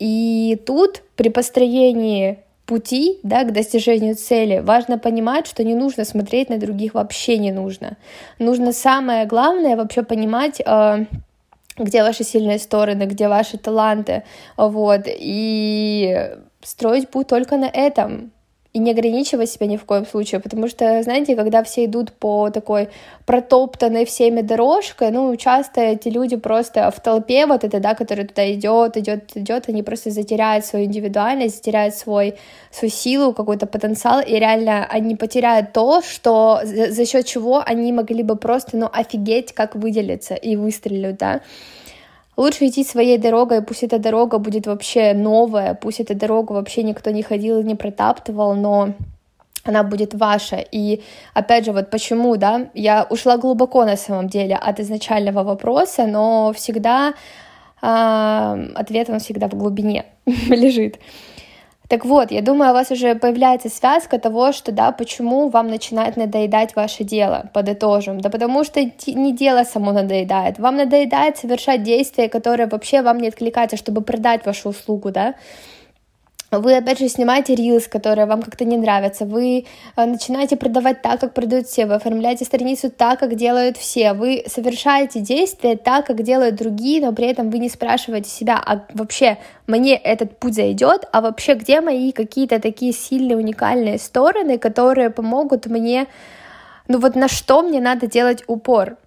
И 0.00 0.60
тут 0.66 1.02
при 1.14 1.28
построении 1.28 2.38
пути 2.72 3.18
да, 3.22 3.44
к 3.44 3.52
достижению 3.52 4.14
цели, 4.14 4.60
важно 4.60 4.98
понимать, 4.98 5.46
что 5.46 5.62
не 5.62 5.74
нужно 5.74 6.06
смотреть 6.06 6.48
на 6.48 6.56
других, 6.56 6.94
вообще 6.94 7.36
не 7.36 7.52
нужно. 7.52 7.98
Нужно 8.38 8.72
самое 8.72 9.26
главное 9.26 9.76
вообще 9.76 10.02
понимать, 10.02 10.62
э, 10.64 11.04
где 11.76 12.02
ваши 12.02 12.24
сильные 12.24 12.58
стороны, 12.58 13.02
где 13.02 13.28
ваши 13.28 13.58
таланты, 13.58 14.22
вот, 14.56 15.02
и 15.06 16.30
строить 16.62 17.10
путь 17.10 17.26
только 17.26 17.58
на 17.58 17.66
этом 17.66 18.32
и 18.72 18.78
не 18.78 18.92
ограничивать 18.92 19.50
себя 19.50 19.66
ни 19.66 19.76
в 19.76 19.84
коем 19.84 20.06
случае, 20.06 20.40
потому 20.40 20.66
что, 20.66 21.02
знаете, 21.02 21.36
когда 21.36 21.62
все 21.62 21.84
идут 21.84 22.12
по 22.12 22.48
такой 22.48 22.88
протоптанной 23.26 24.06
всеми 24.06 24.40
дорожкой, 24.40 25.10
ну, 25.10 25.36
часто 25.36 25.82
эти 25.82 26.08
люди 26.08 26.36
просто 26.36 26.90
в 26.90 26.98
толпе, 27.00 27.44
вот 27.46 27.64
это, 27.64 27.80
да, 27.80 27.94
который 27.94 28.24
туда 28.24 28.50
идет, 28.50 28.96
идет, 28.96 29.36
идет, 29.36 29.68
они 29.68 29.82
просто 29.82 30.10
затеряют 30.10 30.64
свою 30.64 30.86
индивидуальность, 30.86 31.56
затеряют 31.56 31.94
свой, 31.94 32.34
свою 32.70 32.90
силу, 32.90 33.34
какой-то 33.34 33.66
потенциал, 33.66 34.20
и 34.20 34.32
реально 34.38 34.86
они 34.86 35.16
потеряют 35.16 35.74
то, 35.74 36.00
что 36.00 36.60
за, 36.64 36.92
за 36.92 37.04
счет 37.04 37.26
чего 37.26 37.62
они 37.64 37.92
могли 37.92 38.22
бы 38.22 38.36
просто, 38.36 38.78
ну, 38.78 38.88
офигеть, 38.90 39.52
как 39.52 39.74
выделиться 39.76 40.34
и 40.34 40.56
выстрелить, 40.56 41.18
да, 41.18 41.42
Лучше 42.36 42.66
идти 42.66 42.84
своей 42.84 43.18
дорогой, 43.18 43.62
пусть 43.62 43.82
эта 43.82 43.98
дорога 43.98 44.38
будет 44.38 44.66
вообще 44.66 45.12
новая, 45.12 45.74
пусть 45.74 46.00
эта 46.00 46.14
дорога 46.14 46.52
вообще 46.52 46.82
никто 46.82 47.10
не 47.10 47.22
ходил 47.22 47.62
не 47.62 47.74
протаптывал, 47.74 48.54
но 48.54 48.94
она 49.64 49.82
будет 49.82 50.14
ваша. 50.14 50.56
И 50.56 51.02
опять 51.34 51.64
же, 51.64 51.72
вот 51.72 51.90
почему, 51.90 52.36
да, 52.36 52.70
я 52.74 53.06
ушла 53.10 53.36
глубоко 53.36 53.84
на 53.84 53.96
самом 53.96 54.28
деле 54.28 54.56
от 54.56 54.80
изначального 54.80 55.42
вопроса, 55.44 56.06
но 56.06 56.52
всегда 56.54 57.14
э, 57.82 58.68
ответ 58.74 59.10
он 59.10 59.18
всегда 59.18 59.48
в 59.48 59.54
глубине 59.54 60.06
лежит. 60.26 60.98
Так 61.92 62.06
вот, 62.06 62.30
я 62.30 62.40
думаю, 62.40 62.70
у 62.70 62.74
вас 62.74 62.90
уже 62.90 63.14
появляется 63.14 63.68
связка 63.68 64.18
того, 64.18 64.52
что, 64.52 64.72
да, 64.72 64.92
почему 64.92 65.50
вам 65.50 65.68
начинает 65.68 66.16
надоедать 66.16 66.74
ваше 66.74 67.04
дело, 67.04 67.50
подытожим. 67.52 68.18
Да 68.18 68.30
потому 68.30 68.64
что 68.64 68.80
не 69.06 69.36
дело 69.36 69.64
само 69.64 69.92
надоедает, 69.92 70.58
вам 70.58 70.76
надоедает 70.78 71.36
совершать 71.36 71.82
действия, 71.82 72.30
которые 72.30 72.66
вообще 72.66 73.02
вам 73.02 73.18
не 73.18 73.28
откликаются, 73.28 73.76
чтобы 73.76 74.00
продать 74.00 74.46
вашу 74.46 74.70
услугу, 74.70 75.10
да, 75.10 75.34
вы, 76.60 76.76
опять 76.76 76.98
же, 76.98 77.08
снимаете 77.08 77.54
рилс, 77.54 77.88
которые 77.88 78.26
вам 78.26 78.42
как-то 78.42 78.64
не 78.64 78.76
нравятся, 78.76 79.24
вы 79.24 79.64
э, 79.96 80.04
начинаете 80.04 80.56
продавать 80.56 81.00
так, 81.00 81.20
как 81.20 81.32
продают 81.32 81.66
все, 81.66 81.86
вы 81.86 81.94
оформляете 81.94 82.44
страницу 82.44 82.90
так, 82.90 83.20
как 83.20 83.36
делают 83.36 83.76
все, 83.76 84.12
вы 84.12 84.44
совершаете 84.46 85.20
действия 85.20 85.76
так, 85.76 86.06
как 86.06 86.22
делают 86.22 86.56
другие, 86.56 87.00
но 87.00 87.12
при 87.12 87.26
этом 87.26 87.50
вы 87.50 87.58
не 87.58 87.68
спрашиваете 87.68 88.28
себя, 88.28 88.62
а 88.64 88.84
вообще 88.92 89.38
мне 89.66 89.96
этот 89.96 90.38
путь 90.38 90.54
зайдет, 90.54 91.08
а 91.10 91.22
вообще 91.22 91.54
где 91.54 91.80
мои 91.80 92.12
какие-то 92.12 92.60
такие 92.60 92.92
сильные, 92.92 93.38
уникальные 93.38 93.98
стороны, 93.98 94.58
которые 94.58 95.10
помогут 95.10 95.66
мне, 95.66 96.06
ну 96.86 96.98
вот 96.98 97.14
на 97.16 97.28
что 97.28 97.62
мне 97.62 97.80
надо 97.80 98.06
делать 98.06 98.44
упор. 98.46 98.98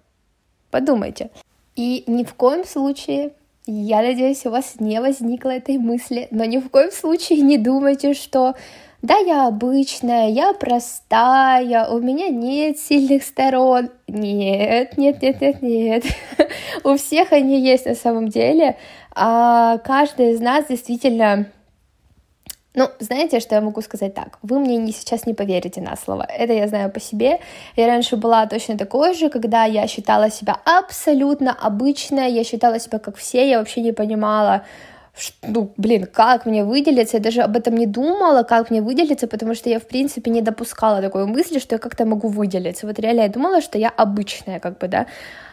Подумайте. 0.70 1.30
И 1.76 2.02
ни 2.06 2.24
в 2.24 2.34
коем 2.34 2.64
случае 2.64 3.32
я 3.66 4.02
надеюсь, 4.02 4.46
у 4.46 4.50
вас 4.50 4.76
не 4.78 5.00
возникло 5.00 5.50
этой 5.50 5.78
мысли, 5.78 6.28
но 6.30 6.44
ни 6.44 6.58
в 6.58 6.70
коем 6.70 6.92
случае 6.92 7.40
не 7.40 7.58
думайте, 7.58 8.14
что 8.14 8.54
да, 9.02 9.18
я 9.18 9.46
обычная, 9.46 10.30
я 10.30 10.52
простая, 10.52 11.88
у 11.88 12.00
меня 12.00 12.28
нет 12.28 12.78
сильных 12.78 13.22
сторон. 13.22 13.90
Нет, 14.08 14.96
нет, 14.96 15.22
нет, 15.22 15.40
нет, 15.40 15.62
нет. 15.62 16.04
у 16.84 16.96
всех 16.96 17.32
они 17.32 17.60
есть 17.60 17.86
на 17.86 17.94
самом 17.94 18.28
деле. 18.28 18.76
А 19.14 19.78
каждый 19.78 20.32
из 20.32 20.40
нас 20.40 20.66
действительно 20.68 21.46
ну, 22.76 22.90
знаете, 23.00 23.40
что 23.40 23.54
я 23.54 23.60
могу 23.60 23.82
сказать 23.82 24.14
так? 24.14 24.38
Вы 24.42 24.58
мне 24.58 24.76
не, 24.76 24.92
сейчас 24.92 25.26
не 25.26 25.34
поверите 25.34 25.80
на 25.80 25.96
слово. 25.96 26.26
Это 26.28 26.52
я 26.52 26.68
знаю 26.68 26.90
по 26.90 27.00
себе. 27.00 27.40
Я 27.76 27.86
раньше 27.86 28.16
была 28.16 28.46
точно 28.46 28.76
такой 28.76 29.14
же, 29.14 29.30
когда 29.30 29.64
я 29.64 29.86
считала 29.88 30.30
себя 30.30 30.56
абсолютно 30.64 31.52
обычной, 31.52 32.30
я 32.32 32.44
считала 32.44 32.78
себя 32.78 32.98
как 32.98 33.16
все, 33.16 33.48
я 33.48 33.58
вообще 33.58 33.80
не 33.80 33.92
понимала, 33.92 34.62
ну, 35.42 35.72
блин, 35.78 36.06
как 36.06 36.46
мне 36.46 36.64
выделиться, 36.64 37.16
я 37.16 37.22
даже 37.22 37.42
об 37.42 37.56
этом 37.56 37.74
не 37.76 37.86
думала, 37.86 38.42
как 38.42 38.70
мне 38.70 38.82
выделиться, 38.82 39.26
потому 39.26 39.54
что 39.54 39.70
я, 39.70 39.78
в 39.78 39.86
принципе, 39.86 40.30
не 40.30 40.42
допускала 40.42 41.00
такой 41.00 41.26
мысли, 41.26 41.58
что 41.58 41.74
я 41.74 41.78
как-то 41.78 42.04
могу 42.04 42.28
выделиться. 42.28 42.86
Вот 42.86 42.98
реально 42.98 43.22
я 43.22 43.28
думала, 43.28 43.62
что 43.62 43.78
я 43.78 43.88
обычная, 43.88 44.60
как 44.60 44.78
бы, 44.78 44.88
да, 44.88 45.06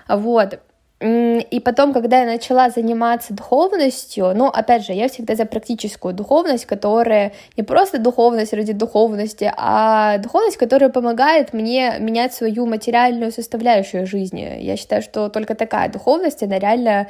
вот. 0.09 0.59
И 1.05 1.60
потом, 1.60 1.91
когда 1.91 2.22
я 2.22 2.25
начала 2.25 2.69
заниматься 2.69 3.33
духовностью, 3.33 4.31
ну, 4.33 4.48
опять 4.48 4.86
же, 4.86 4.93
я 4.93 5.10
всегда 5.10 5.36
за 5.36 5.45
практическую 5.45 6.13
духовность, 6.13 6.65
которая 6.65 7.33
не 7.57 7.63
просто 7.63 7.98
духовность 7.98 8.53
ради 8.53 8.72
духовности, 8.72 9.51
а 9.57 10.17
духовность, 10.19 10.55
которая 10.55 10.89
помогает 10.89 11.51
мне 11.51 11.95
менять 12.00 12.33
свою 12.33 12.65
материальную 12.65 13.33
составляющую 13.33 14.07
жизни. 14.07 14.60
Я 14.62 14.77
считаю, 14.77 15.01
что 15.01 15.27
только 15.27 15.55
такая 15.55 15.89
духовность, 15.89 16.41
она 16.41 16.57
реально, 16.57 17.10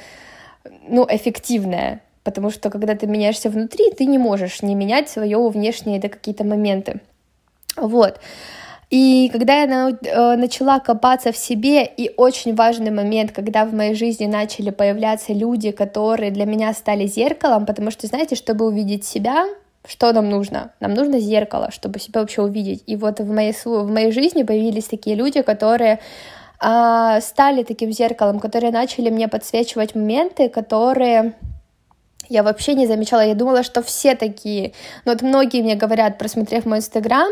ну, 0.88 1.06
эффективная, 1.08 2.02
потому 2.24 2.50
что 2.50 2.72
когда 2.72 2.96
ты 2.96 3.06
меняешься 3.06 3.52
внутри, 3.52 3.92
ты 3.92 4.06
не 4.06 4.18
можешь 4.18 4.64
не 4.64 4.74
менять 4.74 5.08
свое 5.08 5.38
внешние 5.50 6.00
да, 6.00 6.10
какие-то 6.10 6.44
моменты. 6.44 7.00
Вот. 7.76 8.20
И 8.94 9.28
когда 9.30 9.64
я 9.64 9.90
э, 9.90 10.36
начала 10.36 10.80
копаться 10.80 11.32
в 11.32 11.38
себе, 11.38 11.84
и 11.84 12.12
очень 12.16 12.54
важный 12.54 12.92
момент, 12.92 13.32
когда 13.32 13.66
в 13.66 13.74
моей 13.74 13.96
жизни 13.96 14.28
начали 14.28 14.70
появляться 14.70 15.34
люди, 15.34 15.72
которые 15.72 16.30
для 16.30 16.46
меня 16.46 16.72
стали 16.74 17.08
зеркалом, 17.08 17.66
потому 17.66 17.90
что, 17.90 18.06
знаете, 18.06 18.36
чтобы 18.36 18.68
увидеть 18.68 19.04
себя, 19.04 19.48
что 19.88 20.14
нам 20.14 20.30
нужно? 20.30 20.74
Нам 20.80 20.94
нужно 20.94 21.20
зеркало, 21.20 21.72
чтобы 21.72 22.00
себя 22.00 22.22
вообще 22.22 22.44
увидеть. 22.44 22.84
И 22.86 22.96
вот 22.96 23.20
в 23.20 23.34
моей, 23.34 23.56
в 23.66 23.90
моей 23.90 24.12
жизни 24.12 24.44
появились 24.44 24.86
такие 24.86 25.16
люди, 25.16 25.42
которые 25.42 26.00
а, 26.60 27.20
стали 27.22 27.64
таким 27.64 27.92
зеркалом, 27.92 28.40
которые 28.40 28.72
начали 28.72 29.10
мне 29.10 29.28
подсвечивать 29.28 29.96
моменты, 29.96 30.50
которые 30.50 31.34
я 32.30 32.44
вообще 32.44 32.76
не 32.76 32.86
замечала. 32.86 33.26
Я 33.26 33.34
думала, 33.34 33.64
что 33.64 33.82
все 33.82 34.14
такие. 34.14 34.74
Но 35.04 35.14
вот 35.14 35.24
многие 35.24 35.64
мне 35.64 35.74
говорят, 35.74 36.20
просмотрев 36.20 36.68
мой 36.68 36.78
инстаграм, 36.78 37.32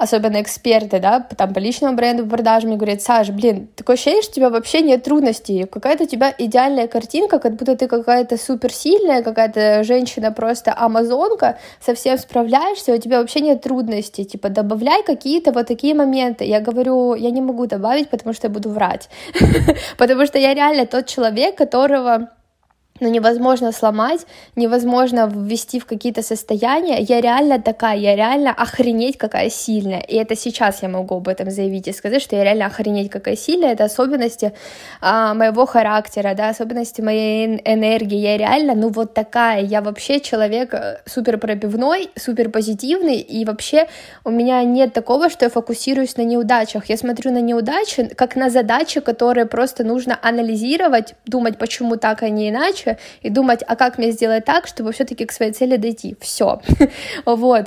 особенно 0.00 0.40
эксперты, 0.40 0.98
да, 0.98 1.20
там 1.20 1.52
по 1.52 1.58
личному 1.58 1.94
бренду, 1.94 2.24
по 2.24 2.30
продажам, 2.30 2.70
мне 2.70 2.78
говорят, 2.78 3.02
Саш, 3.02 3.28
блин, 3.28 3.68
такое 3.76 3.94
ощущение, 3.94 4.22
что 4.22 4.32
у 4.32 4.34
тебя 4.36 4.50
вообще 4.50 4.80
нет 4.80 5.04
трудностей, 5.04 5.66
какая-то 5.66 6.04
у 6.04 6.06
тебя 6.06 6.34
идеальная 6.38 6.88
картинка, 6.88 7.38
как 7.38 7.56
будто 7.56 7.76
ты 7.76 7.86
какая-то 7.86 8.38
суперсильная, 8.38 9.22
какая-то 9.22 9.84
женщина 9.84 10.32
просто 10.32 10.74
амазонка, 10.74 11.58
совсем 11.80 12.16
справляешься, 12.16 12.94
у 12.94 12.98
тебя 12.98 13.20
вообще 13.20 13.40
нет 13.40 13.60
трудностей, 13.60 14.24
типа, 14.24 14.48
добавляй 14.48 15.02
какие-то 15.02 15.52
вот 15.52 15.66
такие 15.66 15.94
моменты. 15.94 16.44
Я 16.44 16.60
говорю, 16.60 17.14
я 17.14 17.30
не 17.30 17.42
могу 17.42 17.66
добавить, 17.66 18.08
потому 18.08 18.32
что 18.32 18.46
я 18.46 18.52
буду 18.52 18.70
врать, 18.70 19.10
потому 19.98 20.24
что 20.24 20.38
я 20.38 20.54
реально 20.54 20.86
тот 20.86 21.06
человек, 21.06 21.56
которого 21.56 22.30
но 23.00 23.08
невозможно 23.08 23.72
сломать, 23.72 24.26
невозможно 24.56 25.30
ввести 25.32 25.80
в 25.80 25.86
какие-то 25.86 26.22
состояния. 26.22 27.00
Я 27.00 27.20
реально 27.20 27.60
такая, 27.60 27.96
я 27.96 28.14
реально 28.14 28.50
охренеть 28.50 29.16
какая 29.18 29.50
сильная. 29.50 30.00
И 30.00 30.16
это 30.16 30.36
сейчас 30.36 30.82
я 30.82 30.88
могу 30.88 31.16
об 31.16 31.28
этом 31.28 31.50
заявить 31.50 31.88
и 31.88 31.92
сказать, 31.92 32.22
что 32.22 32.36
я 32.36 32.44
реально 32.44 32.66
охренеть 32.66 33.10
какая 33.10 33.36
сильная. 33.36 33.72
Это 33.72 33.84
особенности 33.84 34.52
а, 35.00 35.34
моего 35.34 35.66
характера, 35.66 36.34
да, 36.36 36.50
особенности 36.50 37.00
моей 37.00 37.60
энергии. 37.64 38.18
Я 38.18 38.36
реально, 38.36 38.74
ну 38.74 38.90
вот 38.90 39.14
такая. 39.14 39.62
Я 39.62 39.80
вообще 39.80 40.20
человек 40.20 40.74
э, 40.74 41.00
супер 41.06 41.38
пробивной, 41.38 42.10
супер 42.16 42.50
позитивный. 42.50 43.18
И 43.18 43.44
вообще 43.44 43.86
у 44.24 44.30
меня 44.30 44.62
нет 44.64 44.92
такого, 44.92 45.30
что 45.30 45.46
я 45.46 45.50
фокусируюсь 45.50 46.16
на 46.16 46.22
неудачах. 46.22 46.86
Я 46.86 46.96
смотрю 46.96 47.32
на 47.32 47.40
неудачи 47.40 48.08
как 48.14 48.36
на 48.36 48.50
задачи, 48.50 49.00
которые 49.00 49.46
просто 49.46 49.84
нужно 49.84 50.18
анализировать, 50.22 51.14
думать, 51.26 51.58
почему 51.58 51.96
так, 51.96 52.22
а 52.22 52.28
не 52.28 52.50
иначе 52.50 52.89
дальше 52.90 52.98
и 53.22 53.30
думать, 53.30 53.62
а 53.66 53.76
как 53.76 53.98
мне 53.98 54.10
сделать 54.12 54.44
так, 54.44 54.66
чтобы 54.66 54.92
все-таки 54.92 55.24
к 55.24 55.32
своей 55.32 55.52
цели 55.52 55.76
дойти. 55.76 56.16
Все. 56.20 56.60
вот. 57.26 57.66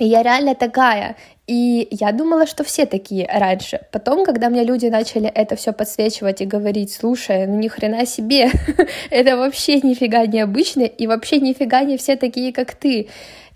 И 0.00 0.06
я 0.06 0.22
реально 0.22 0.54
такая. 0.54 1.16
И 1.46 1.86
я 1.90 2.12
думала, 2.12 2.46
что 2.46 2.64
все 2.64 2.86
такие 2.86 3.28
раньше. 3.32 3.80
Потом, 3.92 4.24
когда 4.24 4.48
мне 4.48 4.64
люди 4.64 4.86
начали 4.86 5.28
это 5.28 5.54
все 5.56 5.72
подсвечивать 5.72 6.40
и 6.40 6.46
говорить, 6.46 6.92
слушай, 6.92 7.46
ну 7.46 7.58
ни 7.58 7.68
хрена 7.68 8.06
себе, 8.06 8.50
это 9.10 9.36
вообще 9.36 9.80
нифига 9.80 10.26
не 10.26 10.40
обычно, 10.40 10.82
и 10.82 11.06
вообще 11.06 11.40
нифига 11.40 11.84
не 11.84 11.96
все 11.96 12.16
такие, 12.16 12.52
как 12.52 12.74
ты. 12.74 13.08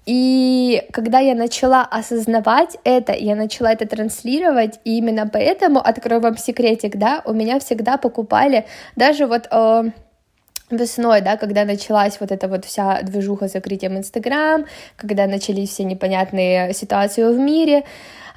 И 0.06 0.82
когда 0.92 1.18
я 1.18 1.34
начала 1.34 1.82
осознавать 1.82 2.78
это, 2.84 3.12
я 3.12 3.34
начала 3.34 3.72
это 3.72 3.86
транслировать, 3.86 4.80
и 4.84 4.98
именно 4.98 5.28
поэтому, 5.32 5.80
открою 5.80 6.20
вам 6.20 6.36
секретик, 6.36 6.96
да, 6.96 7.22
у 7.24 7.32
меня 7.32 7.58
всегда 7.58 7.96
покупали, 7.96 8.64
даже 8.96 9.26
вот... 9.26 9.48
Э, 9.50 9.90
весной, 10.70 11.20
да, 11.20 11.36
когда 11.36 11.64
началась 11.64 12.20
вот 12.20 12.32
эта 12.32 12.48
вот 12.48 12.64
вся 12.64 13.02
движуха 13.02 13.48
с 13.48 13.52
закрытием 13.52 13.96
Инстаграм, 13.96 14.66
когда 14.96 15.26
начались 15.26 15.70
все 15.70 15.84
непонятные 15.84 16.74
ситуации 16.74 17.24
в 17.24 17.38
мире, 17.38 17.84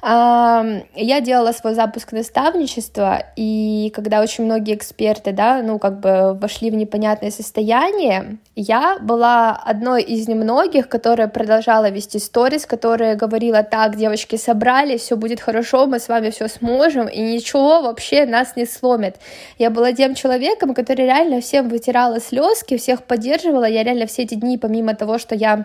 я 0.04 1.20
делала 1.20 1.52
свой 1.52 1.74
запуск 1.74 2.10
наставничества, 2.10 3.22
и 3.36 3.92
когда 3.94 4.20
очень 4.20 4.44
многие 4.44 4.74
эксперты, 4.74 5.30
да, 5.30 5.62
ну, 5.62 5.78
как 5.78 6.00
бы 6.00 6.34
вошли 6.34 6.72
в 6.72 6.74
непонятное 6.74 7.30
состояние, 7.30 8.38
я 8.56 8.98
была 9.00 9.52
одной 9.52 10.02
из 10.02 10.26
немногих, 10.26 10.88
которая 10.88 11.28
продолжала 11.28 11.88
вести 11.88 12.18
сторис, 12.18 12.66
которая 12.66 13.14
говорила, 13.14 13.62
так, 13.62 13.94
девочки, 13.94 14.34
собрались, 14.34 15.02
все 15.02 15.16
будет 15.16 15.40
хорошо, 15.40 15.86
мы 15.86 16.00
с 16.00 16.08
вами 16.08 16.30
все 16.30 16.48
сможем, 16.48 17.06
и 17.06 17.20
ничего 17.20 17.82
вообще 17.82 18.26
нас 18.26 18.56
не 18.56 18.66
сломит. 18.66 19.16
Я 19.56 19.70
была 19.70 19.92
тем 19.92 20.16
человеком, 20.16 20.74
который 20.74 21.04
реально 21.04 21.40
всем 21.40 21.68
вытирала 21.68 22.18
слезки, 22.18 22.76
всех 22.76 23.04
поддерживала, 23.04 23.66
я 23.66 23.84
реально 23.84 24.06
все 24.06 24.22
эти 24.22 24.34
дни, 24.34 24.58
помимо 24.58 24.96
того, 24.96 25.18
что 25.18 25.36
я 25.36 25.64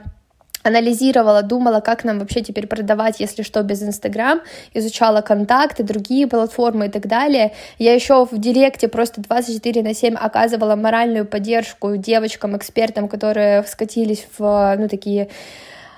анализировала, 0.68 1.42
думала, 1.42 1.80
как 1.80 2.04
нам 2.04 2.20
вообще 2.20 2.42
теперь 2.42 2.68
продавать, 2.68 3.20
если 3.20 3.44
что, 3.44 3.64
без 3.64 3.82
Инстаграм, 3.82 4.42
изучала 4.74 5.22
контакты, 5.22 5.84
другие 5.84 6.28
платформы 6.28 6.88
и 6.88 6.90
так 6.90 7.08
далее. 7.08 7.54
Я 7.80 7.94
еще 7.94 8.26
в 8.26 8.38
Директе 8.38 8.88
просто 8.88 9.22
24 9.22 9.82
на 9.82 9.94
7 9.94 10.16
оказывала 10.16 10.76
моральную 10.76 11.26
поддержку 11.26 11.96
девочкам, 11.96 12.56
экспертам, 12.58 13.08
которые 13.08 13.64
скатились 13.64 14.28
в, 14.38 14.76
ну, 14.78 14.88
такие 14.88 15.30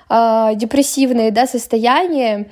э, 0.08 0.50
депрессивные, 0.54 1.30
да, 1.30 1.46
состояния, 1.46 2.46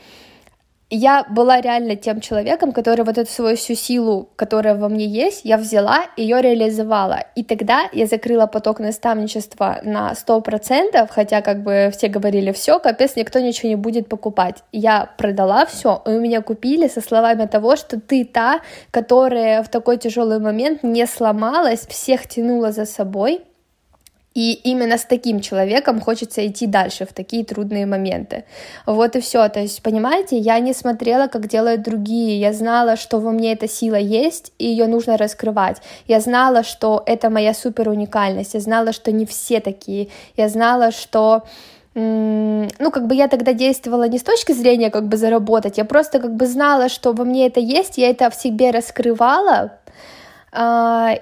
я 0.91 1.25
была 1.29 1.61
реально 1.61 1.97
тем 1.97 2.21
человеком, 2.21 2.73
который 2.73 3.05
вот 3.05 3.19
эту 3.19 3.31
свою 3.31 3.57
всю 3.57 3.75
силу, 3.75 4.29
которая 4.37 4.75
во 4.75 4.89
мне 4.89 5.07
есть, 5.07 5.43
я 5.45 5.59
взяла, 5.59 6.07
ее 6.17 6.41
реализовала. 6.41 7.25
И 7.35 7.45
тогда 7.45 7.89
я 7.93 8.07
закрыла 8.07 8.47
поток 8.47 8.81
наставничества 8.81 9.81
на 9.83 10.13
100%, 10.13 11.07
хотя 11.11 11.43
как 11.43 11.63
бы 11.63 11.91
все 11.93 12.09
говорили, 12.09 12.53
все, 12.53 12.79
капец, 12.79 13.17
никто 13.17 13.39
ничего 13.39 13.69
не 13.69 13.77
будет 13.77 14.09
покупать. 14.09 14.63
Я 14.73 15.11
продала 15.19 15.67
все, 15.67 16.03
и 16.07 16.11
у 16.11 16.21
меня 16.21 16.41
купили 16.41 16.89
со 16.89 17.01
словами 17.01 17.47
того, 17.47 17.77
что 17.77 18.01
ты 18.01 18.25
та, 18.25 18.61
которая 18.91 19.63
в 19.63 19.69
такой 19.69 19.99
тяжелый 19.99 20.39
момент 20.39 20.83
не 20.83 21.07
сломалась, 21.07 21.87
всех 21.87 22.27
тянула 22.27 22.73
за 22.73 22.87
собой, 22.87 23.43
и 24.39 24.53
именно 24.53 24.99
с 24.99 25.05
таким 25.05 25.41
человеком 25.41 26.01
хочется 26.01 26.47
идти 26.47 26.69
дальше 26.69 27.05
в 27.05 27.13
такие 27.13 27.45
трудные 27.45 27.87
моменты. 27.87 28.45
Вот 28.87 29.17
и 29.17 29.21
все. 29.21 29.49
То 29.49 29.59
есть, 29.59 29.83
понимаете, 29.83 30.39
я 30.39 30.61
не 30.61 30.75
смотрела, 30.75 31.27
как 31.27 31.49
делают 31.49 31.83
другие. 31.83 32.39
Я 32.39 32.53
знала, 32.53 32.95
что 32.97 33.19
во 33.19 33.33
мне 33.33 33.53
эта 33.53 33.67
сила 33.67 33.97
есть, 33.97 34.53
и 34.59 34.67
ее 34.67 34.87
нужно 34.87 35.17
раскрывать. 35.17 35.83
Я 36.07 36.21
знала, 36.21 36.63
что 36.63 37.03
это 37.05 37.31
моя 37.31 37.53
супер 37.53 37.89
уникальность. 37.89 38.55
Я 38.55 38.61
знала, 38.61 38.93
что 38.93 39.11
не 39.11 39.27
все 39.27 39.59
такие. 39.59 40.07
Я 40.37 40.49
знала, 40.49 40.93
что 40.93 41.43
ну, 41.95 42.91
как 42.93 43.09
бы 43.09 43.17
я 43.17 43.27
тогда 43.27 43.53
действовала 43.53 44.09
не 44.09 44.19
с 44.19 44.23
точки 44.23 44.53
зрения 44.53 44.91
как 44.91 45.09
бы 45.09 45.17
заработать, 45.17 45.79
я 45.79 45.85
просто 45.85 46.21
как 46.21 46.37
бы 46.37 46.47
знала, 46.47 46.89
что 46.89 47.13
во 47.13 47.25
мне 47.25 47.49
это 47.49 47.59
есть, 47.59 47.99
я 47.99 48.11
это 48.11 48.31
в 48.31 48.37
себе 48.37 48.71
раскрывала, 48.71 49.73
а, 50.53 51.15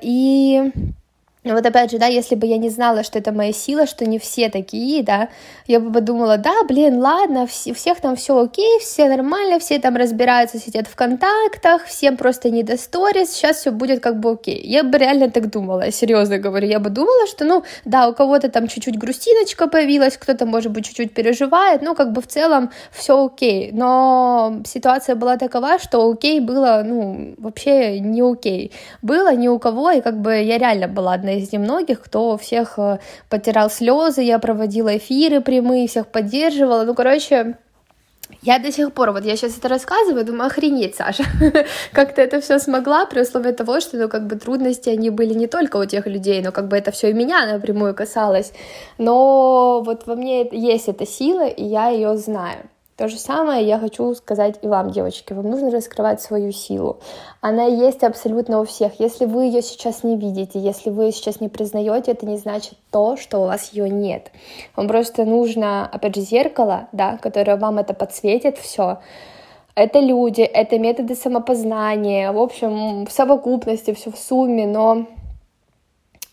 и 1.50 1.52
вот 1.52 1.64
опять 1.64 1.90
же, 1.90 1.98
да, 1.98 2.06
если 2.06 2.35
бы 2.35 2.46
я 2.46 2.59
не 2.59 2.70
знала, 2.70 3.02
что 3.02 3.18
это 3.18 3.32
моя 3.32 3.52
сила, 3.52 3.87
что 3.87 4.04
не 4.04 4.18
все 4.18 4.48
такие, 4.48 5.02
да, 5.02 5.28
я 5.66 5.80
бы 5.80 5.92
подумала, 5.92 6.38
да, 6.38 6.64
блин, 6.68 6.98
ладно, 6.98 7.42
у 7.42 7.46
всех 7.46 8.00
там 8.00 8.16
все 8.16 8.38
окей, 8.38 8.78
все 8.80 9.09
нормально, 9.09 9.59
все 9.59 9.78
там 9.78 9.96
разбираются, 9.96 10.59
сидят 10.59 10.87
в 10.87 10.96
контактах, 10.96 11.85
всем 11.85 12.16
просто 12.16 12.50
не 12.50 12.62
до 12.62 12.76
сторис, 12.76 13.30
сейчас 13.30 13.59
все 13.59 13.70
будет 13.70 14.00
как 14.00 14.20
бы 14.20 14.32
окей. 14.32 14.61
Я 14.64 14.82
бы 14.82 14.98
реально 14.98 15.30
так 15.30 15.50
думала, 15.50 15.90
серьезно 15.90 16.38
говорю, 16.38 16.66
я 16.68 16.80
бы 16.80 16.90
думала, 16.90 17.26
что, 17.26 17.44
ну, 17.44 17.62
да, 17.85 18.09
у 18.09 18.14
кого-то 18.14 18.48
там 18.48 18.68
чуть-чуть 18.68 18.98
грустиночка 18.98 19.66
появилась, 19.66 20.16
кто-то, 20.16 20.46
может 20.46 20.72
быть, 20.72 20.87
чуть-чуть 20.87 21.14
переживает, 21.14 21.82
ну, 21.82 21.94
как 21.94 22.12
бы 22.12 22.20
в 22.22 22.26
целом 22.26 22.70
все 22.90 23.26
окей, 23.26 23.70
но 23.72 24.62
ситуация 24.64 25.14
была 25.14 25.37
такова, 25.37 25.78
что 25.78 26.11
окей 26.11 26.40
было, 26.40 26.82
ну, 26.85 27.35
вообще 27.38 28.00
не 28.00 28.20
окей. 28.20 28.72
Было 29.02 29.35
ни 29.35 29.48
у 29.48 29.59
кого, 29.59 29.90
и 29.90 30.00
как 30.00 30.20
бы 30.20 30.35
я 30.35 30.59
реально 30.59 30.88
была 30.88 31.14
одна 31.14 31.36
из 31.37 31.53
немногих, 31.53 32.03
кто 32.03 32.37
всех 32.37 32.79
э, 32.79 32.99
потирал 33.29 33.70
слезы, 33.70 34.22
я 34.22 34.38
проводила 34.38 34.96
эфиры 34.96 35.40
прямые, 35.40 35.88
всех 35.88 36.09
поддерживала, 36.09 36.85
ну, 36.85 36.94
короче, 36.94 37.57
я 38.42 38.59
до 38.59 38.72
сих 38.72 38.92
пор, 38.92 39.12
вот 39.12 39.25
я 39.25 39.37
сейчас 39.37 39.57
это 39.57 39.68
рассказываю, 39.68 40.25
думаю, 40.25 40.46
охренеть, 40.46 40.96
Саша, 40.96 41.25
как 41.92 42.14
ты 42.14 42.22
это 42.22 42.40
все 42.40 42.59
смогла, 42.59 43.07
при 43.07 43.20
условии 43.20 43.53
того, 43.53 43.81
что, 43.81 43.96
ну, 43.96 44.09
как 44.09 44.27
бы 44.27 44.37
трудности, 44.37 44.88
они 44.88 45.11
были 45.11 45.35
не 45.35 45.46
только 45.46 45.77
у 45.77 45.85
тех 45.85 46.07
людей, 46.07 46.42
но 46.42 46.53
как 46.53 46.68
бы 46.68 46.77
это 46.77 46.90
все 46.90 47.11
и 47.11 47.12
меня 47.12 47.46
напрямую 47.46 47.94
касалось, 47.94 48.53
но 48.99 49.83
вот 49.85 50.07
во 50.07 50.16
мне 50.16 50.49
есть 50.51 50.88
эта 50.88 51.07
сила, 51.07 51.46
и 51.46 51.64
я 51.64 51.88
ее 51.88 52.16
знаю. 52.16 52.68
То 52.96 53.09
же 53.09 53.18
самое 53.18 53.66
я 53.66 53.78
хочу 53.78 54.14
сказать 54.14 54.59
и 54.62 54.68
вам, 54.68 54.90
девочки. 54.90 55.35
Вам 55.35 55.50
нужно 55.50 55.70
раскрывать 55.70 56.22
свою 56.22 56.50
силу. 56.50 56.98
Она 57.42 57.64
есть 57.64 58.02
абсолютно 58.02 58.59
у 58.61 58.64
всех. 58.64 58.98
Если 58.98 59.26
вы 59.26 59.44
ее 59.44 59.61
сейчас 59.61 60.02
не 60.02 60.16
видите, 60.16 60.59
если 60.59 60.88
вы 60.88 61.04
ее 61.04 61.12
сейчас 61.12 61.42
не 61.42 61.50
признаете, 61.50 62.12
это 62.12 62.24
не 62.24 62.38
значит 62.38 62.72
то, 62.90 63.18
что 63.18 63.40
у 63.40 63.46
вас 63.46 63.74
ее 63.74 63.90
нет. 63.90 64.32
Вам 64.76 64.88
просто 64.88 65.26
нужно, 65.26 65.87
опять 65.87 66.14
же, 66.14 66.22
зеркало, 66.22 66.88
да, 66.92 67.18
которое 67.18 67.59
вам 67.59 67.78
это 67.78 67.92
подсветит 67.92 68.56
все. 68.56 69.00
Это 69.74 70.00
люди, 70.00 70.40
это 70.40 70.78
методы 70.78 71.16
самопознания, 71.16 72.32
в 72.32 72.38
общем, 72.38 73.04
в 73.04 73.12
совокупности, 73.12 73.92
все 73.92 74.11
в 74.11 74.16
сумме, 74.16 74.66
но 74.66 75.06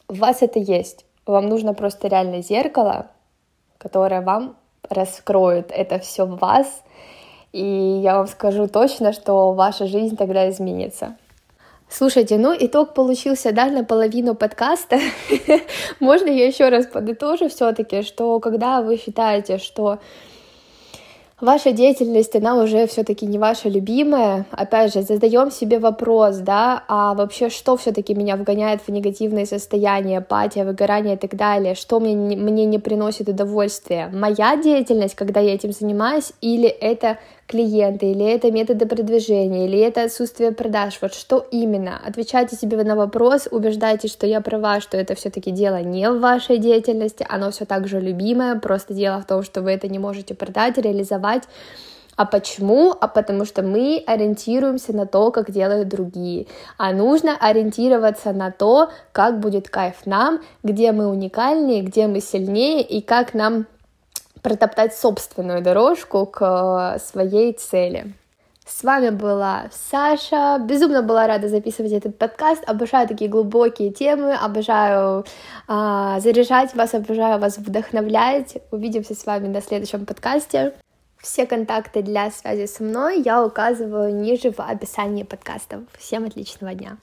у 0.08 0.14
вас 0.14 0.42
это 0.42 0.60
есть. 0.60 1.06
Вам 1.26 1.50
нужно 1.50 1.74
просто 1.74 2.08
реально 2.08 2.42
зеркало, 2.42 3.08
которое 3.78 4.22
вам 4.22 4.56
раскроют 4.90 5.72
это 5.72 6.00
все 6.00 6.26
в 6.26 6.38
вас, 6.38 6.84
и 7.52 8.02
я 8.04 8.18
вам 8.18 8.28
скажу 8.28 8.68
точно, 8.68 9.14
что 9.14 9.54
ваша 9.54 9.88
жизнь 9.88 10.18
тогда 10.18 10.50
изменится. 10.50 11.16
Слушайте, 11.90 12.38
ну 12.38 12.56
итог 12.60 12.96
получился, 12.96 13.52
да, 13.52 13.68
наполовину 13.68 14.34
подкаста. 14.34 15.00
Можно 16.00 16.30
я 16.30 16.48
еще 16.48 16.70
раз 16.70 16.88
подытожу 16.88 17.50
все-таки, 17.50 18.02
что 18.02 18.40
когда 18.40 18.82
вы 18.82 18.98
считаете, 18.98 19.60
что 19.60 20.00
ваша 21.42 21.72
деятельность, 21.72 22.36
она 22.36 22.56
уже 22.56 22.88
все-таки 22.88 23.26
не 23.26 23.38
ваша 23.38 23.70
любимая. 23.70 24.46
Опять 24.52 24.94
же, 24.94 25.02
задаем 25.02 25.52
себе 25.52 25.80
вопрос, 25.80 26.38
да, 26.38 26.84
а 26.88 27.14
вообще 27.14 27.50
что 27.50 27.78
все-таки 27.78 28.14
меня 28.14 28.36
вгоняет 28.36 28.82
в 28.82 28.90
негативное 28.90 29.46
состояние, 29.46 30.20
апатия, 30.20 30.64
выгорание 30.64 31.16
и 31.16 31.18
так 31.18 31.36
далее, 31.36 31.76
что 31.76 32.00
мне, 32.00 32.16
мне 32.16 32.66
не 32.66 32.80
приносит 32.80 33.30
удовольствия? 33.30 34.10
Моя 34.14 34.56
деятельность, 34.56 35.16
когда 35.16 35.40
я 35.40 35.54
этим 35.54 35.72
занимаюсь, 35.72 36.34
или 36.42 36.68
это 36.68 37.20
клиенты, 37.48 38.12
или 38.12 38.26
это 38.26 38.52
методы 38.52 38.86
продвижения, 38.86 39.66
или 39.66 39.80
это 39.80 40.04
отсутствие 40.04 40.52
продаж, 40.52 40.98
вот 41.02 41.14
что 41.14 41.46
именно? 41.52 42.00
Отвечайте 42.06 42.56
себе 42.56 42.84
на 42.84 42.96
вопрос, 42.96 43.48
убеждайтесь, 43.52 44.12
что 44.12 44.26
я 44.26 44.42
права, 44.42 44.80
что 44.82 44.98
это 44.98 45.16
все-таки 45.16 45.52
дело 45.52 45.82
не 45.82 46.10
в 46.10 46.20
вашей 46.20 46.58
деятельности, 46.58 47.26
оно 47.30 47.52
все 47.52 47.66
так 47.66 47.88
же 47.88 48.00
любимое, 48.00 48.56
просто 48.60 48.94
дело 48.94 49.22
в 49.22 49.26
том, 49.26 49.44
что 49.44 49.62
вы 49.62 49.72
это 49.72 49.88
не 49.88 50.00
можете 50.00 50.36
продать, 50.36 50.78
реализовать, 50.78 51.44
А 52.16 52.26
почему? 52.26 52.94
А 53.00 53.08
потому 53.08 53.46
что 53.46 53.64
мы 53.64 54.04
ориентируемся 54.06 54.94
на 54.94 55.08
то, 55.08 55.32
как 55.32 55.50
делают 55.52 55.88
другие. 55.88 56.46
А 56.78 56.94
нужно 56.94 57.36
ориентироваться 57.36 58.34
на 58.34 58.52
то, 58.52 58.90
как 59.12 59.40
будет 59.40 59.70
кайф 59.70 60.06
нам, 60.06 60.42
где 60.62 60.92
мы 60.92 61.08
уникальнее, 61.08 61.82
где 61.82 62.08
мы 62.08 62.22
сильнее 62.22 62.84
и 62.84 63.02
как 63.02 63.34
нам 63.34 63.66
протоптать 64.44 64.96
собственную 64.96 65.64
дорожку 65.64 66.28
к 66.28 67.00
своей 67.00 67.54
цели. 67.54 68.14
С 68.66 68.84
вами 68.84 69.10
была 69.10 69.66
Саша. 69.72 70.58
Безумно 70.60 71.02
была 71.02 71.28
рада 71.28 71.50
записывать 71.50 71.92
этот 71.92 72.18
подкаст. 72.18 72.64
Обожаю 72.66 73.08
такие 73.08 73.30
глубокие 73.30 73.92
темы, 73.92 74.34
обожаю 74.36 75.26
э, 75.68 76.20
заряжать 76.20 76.74
вас, 76.74 76.94
обожаю 76.94 77.40
вас 77.40 77.58
вдохновлять. 77.58 78.58
Увидимся 78.72 79.16
с 79.16 79.26
вами 79.26 79.48
на 79.48 79.62
следующем 79.62 80.06
подкасте. 80.06 80.74
Все 81.18 81.46
контакты 81.46 82.02
для 82.02 82.32
связи 82.32 82.66
со 82.66 82.84
мной 82.84 83.22
я 83.22 83.44
указываю 83.46 84.14
ниже 84.14 84.52
в 84.52 84.60
описании 84.60 85.24
подкастов. 85.24 85.82
Всем 85.98 86.26
отличного 86.26 86.74
дня! 86.74 86.98